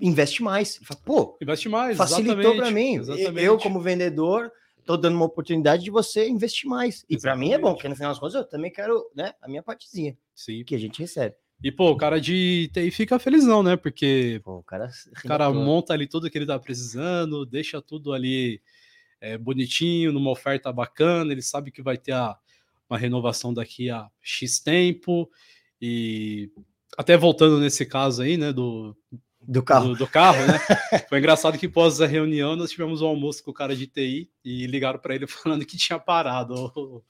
[0.00, 0.76] investe mais.
[0.84, 1.96] Fala, Pô, investe mais.
[1.96, 2.98] Facilitou para mim.
[2.98, 3.44] Exatamente.
[3.44, 7.04] Eu, como vendedor, estou dando uma oportunidade de você investir mais.
[7.10, 9.48] E para mim é bom, porque no final das contas eu também quero né, a
[9.48, 10.62] minha partezinha Sim.
[10.62, 11.34] que a gente recebe.
[11.62, 13.76] E, pô, o cara de TI fica felizão, né?
[13.76, 14.88] Porque pô, o cara,
[15.24, 18.62] o cara monta ali tudo que ele tá precisando, deixa tudo ali
[19.20, 22.36] é, bonitinho, numa oferta bacana, ele sabe que vai ter a,
[22.88, 25.28] uma renovação daqui a X tempo.
[25.82, 26.50] E
[26.96, 28.96] até voltando nesse caso aí, né, do,
[29.42, 29.88] do carro.
[29.88, 30.58] Do, do, carro, né?
[31.08, 34.30] Foi engraçado que pós a reunião nós tivemos um almoço com o cara de TI
[34.44, 37.02] e ligaram para ele falando que tinha parado o,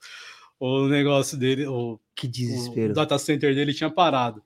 [0.59, 2.91] o negócio dele, o que desespero.
[2.91, 4.43] O data center dele tinha parado.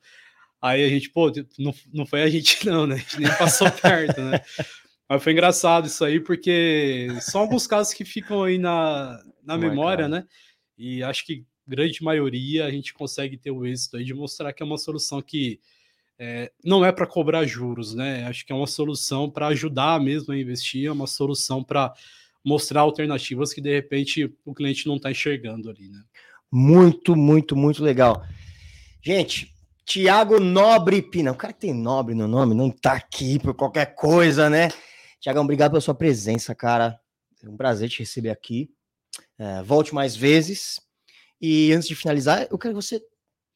[0.62, 2.96] Aí a gente, pô, não, não foi a gente não, né?
[2.96, 4.40] A gente nem passou perto, né?
[5.10, 10.08] Mas foi engraçado isso aí, porque são alguns casos que ficam aí na, na memória,
[10.08, 10.26] né?
[10.78, 14.62] E acho que grande maioria a gente consegue ter o êxito aí de mostrar que
[14.62, 15.60] é uma solução que
[16.18, 18.26] é, não é para cobrar juros, né?
[18.26, 21.94] Acho que é uma solução para ajudar mesmo a investir, é uma solução para
[22.46, 26.04] mostrar alternativas que de repente o cliente não está enxergando ali, né?
[26.56, 28.24] Muito, muito, muito legal.
[29.02, 29.52] Gente,
[29.84, 33.96] Tiago Nobre Pina, o cara que tem Nobre no nome não tá aqui por qualquer
[33.96, 34.70] coisa, né?
[35.20, 37.00] Tiagão, obrigado pela sua presença, cara.
[37.44, 38.70] É um prazer te receber aqui.
[39.40, 40.80] É, volte mais vezes.
[41.42, 43.02] E antes de finalizar, eu quero que você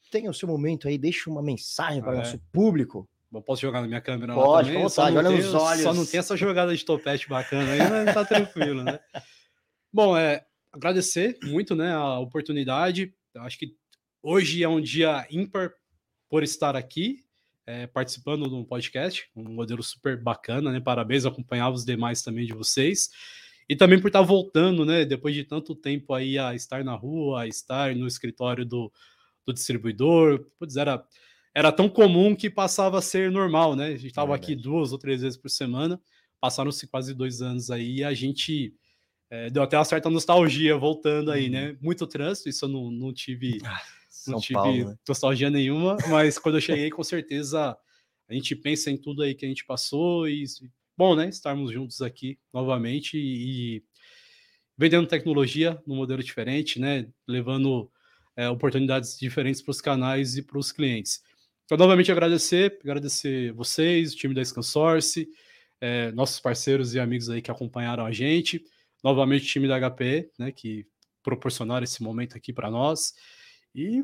[0.09, 2.17] tenha o seu momento aí, deixe uma mensagem para o é.
[2.17, 3.07] nosso público.
[3.31, 4.81] Eu posso jogar na minha câmera Pode, lá?
[4.81, 5.83] Vontade, olha nos olhos.
[5.83, 8.99] Só não tem essa jogada de topete bacana aí, mas tá tranquilo, né?
[9.93, 13.13] Bom, é, agradecer muito né, a oportunidade.
[13.37, 13.75] Acho que
[14.21, 15.73] hoje é um dia ímpar
[16.29, 17.23] por estar aqui,
[17.65, 20.79] é, participando de um podcast, um modelo super bacana, né?
[20.79, 23.09] Parabéns, acompanhar os demais também de vocês.
[23.69, 25.03] E também por estar voltando, né?
[25.03, 28.91] Depois de tanto tempo aí a estar na rua, a estar no escritório do,
[29.45, 30.45] do distribuidor.
[30.57, 31.05] Putz, era,
[31.53, 33.87] era tão comum que passava a ser normal, né?
[33.87, 35.99] A gente estava é aqui duas ou três vezes por semana.
[36.39, 38.73] Passaram-se quase dois anos aí e a gente
[39.29, 41.71] é, deu até uma certa nostalgia voltando aí, né?
[41.71, 41.77] Uhum.
[41.81, 43.81] Muito trânsito, isso eu não, não tive, ah,
[44.27, 44.95] não tive Paulo, né?
[45.07, 47.77] nostalgia nenhuma, mas quando eu cheguei, com certeza
[48.29, 50.43] a gente pensa em tudo aí que a gente passou e
[50.97, 51.29] bom, né?
[51.29, 53.83] Estarmos juntos aqui novamente e, e
[54.77, 57.07] vendendo tecnologia num modelo diferente, né?
[57.27, 57.89] Levando
[58.35, 61.21] é, oportunidades diferentes para os canais e para os clientes.
[61.65, 65.27] Então, novamente agradecer, agradecer vocês, o time da ScanSource,
[65.81, 68.63] é, nossos parceiros e amigos aí que acompanharam a gente
[69.07, 70.85] novamente o time da HP, né, que
[71.23, 73.13] proporcionaram esse momento aqui para nós.
[73.73, 74.03] E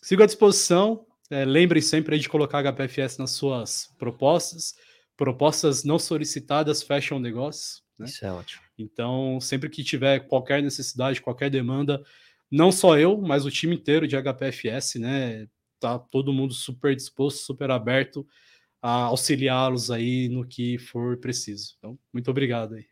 [0.00, 1.04] sigo à disposição.
[1.28, 4.74] É, lembrem sempre de colocar HPFS nas suas propostas.
[5.16, 7.82] Propostas não solicitadas fecham negócios.
[7.98, 8.06] Né?
[8.06, 8.62] Isso é ótimo.
[8.78, 12.00] Então, sempre que tiver qualquer necessidade, qualquer demanda,
[12.48, 15.48] não só eu, mas o time inteiro de HPFS, né?
[15.80, 18.24] Tá todo mundo super disposto, super aberto
[18.80, 21.74] a auxiliá-los aí no que for preciso.
[21.78, 22.86] Então, muito obrigado aí.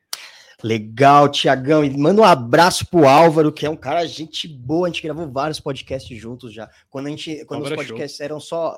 [0.64, 1.84] Legal, Tiagão.
[1.84, 4.86] E manda um abraço pro Álvaro, que é um cara gente boa.
[4.86, 6.70] A gente gravou vários podcasts juntos já.
[6.88, 8.74] Quando a gente, quando Álvaro os é podcasts eram só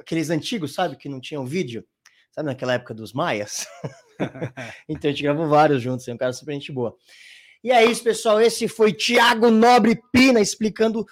[0.00, 1.84] aqueles antigos, sabe, que não tinham vídeo.
[2.30, 3.66] Sabe naquela época dos maias?
[4.88, 6.96] então a gente gravou vários juntos, é um cara super gente boa.
[7.62, 8.40] E é isso, pessoal.
[8.40, 11.04] Esse foi Tiago Nobre Pina explicando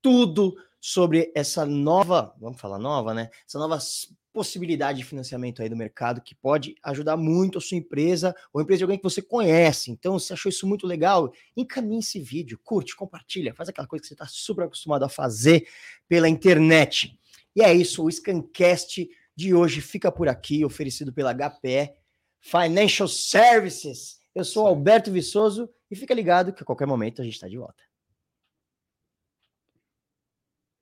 [0.00, 3.28] tudo sobre essa nova, vamos falar nova, né?
[3.44, 3.80] Essa nova
[4.34, 8.64] possibilidade de financiamento aí do mercado que pode ajudar muito a sua empresa ou a
[8.64, 9.92] empresa de alguém que você conhece.
[9.92, 14.08] Então, se achou isso muito legal, encaminhe esse vídeo, curte, compartilha, faz aquela coisa que
[14.08, 15.68] você está super acostumado a fazer
[16.08, 17.16] pela internet.
[17.54, 21.92] E é isso, o Scancast de hoje fica por aqui, oferecido pela HPE
[22.40, 24.18] Financial Services.
[24.34, 27.56] Eu sou Alberto Viçoso e fica ligado que a qualquer momento a gente está de
[27.56, 27.82] volta.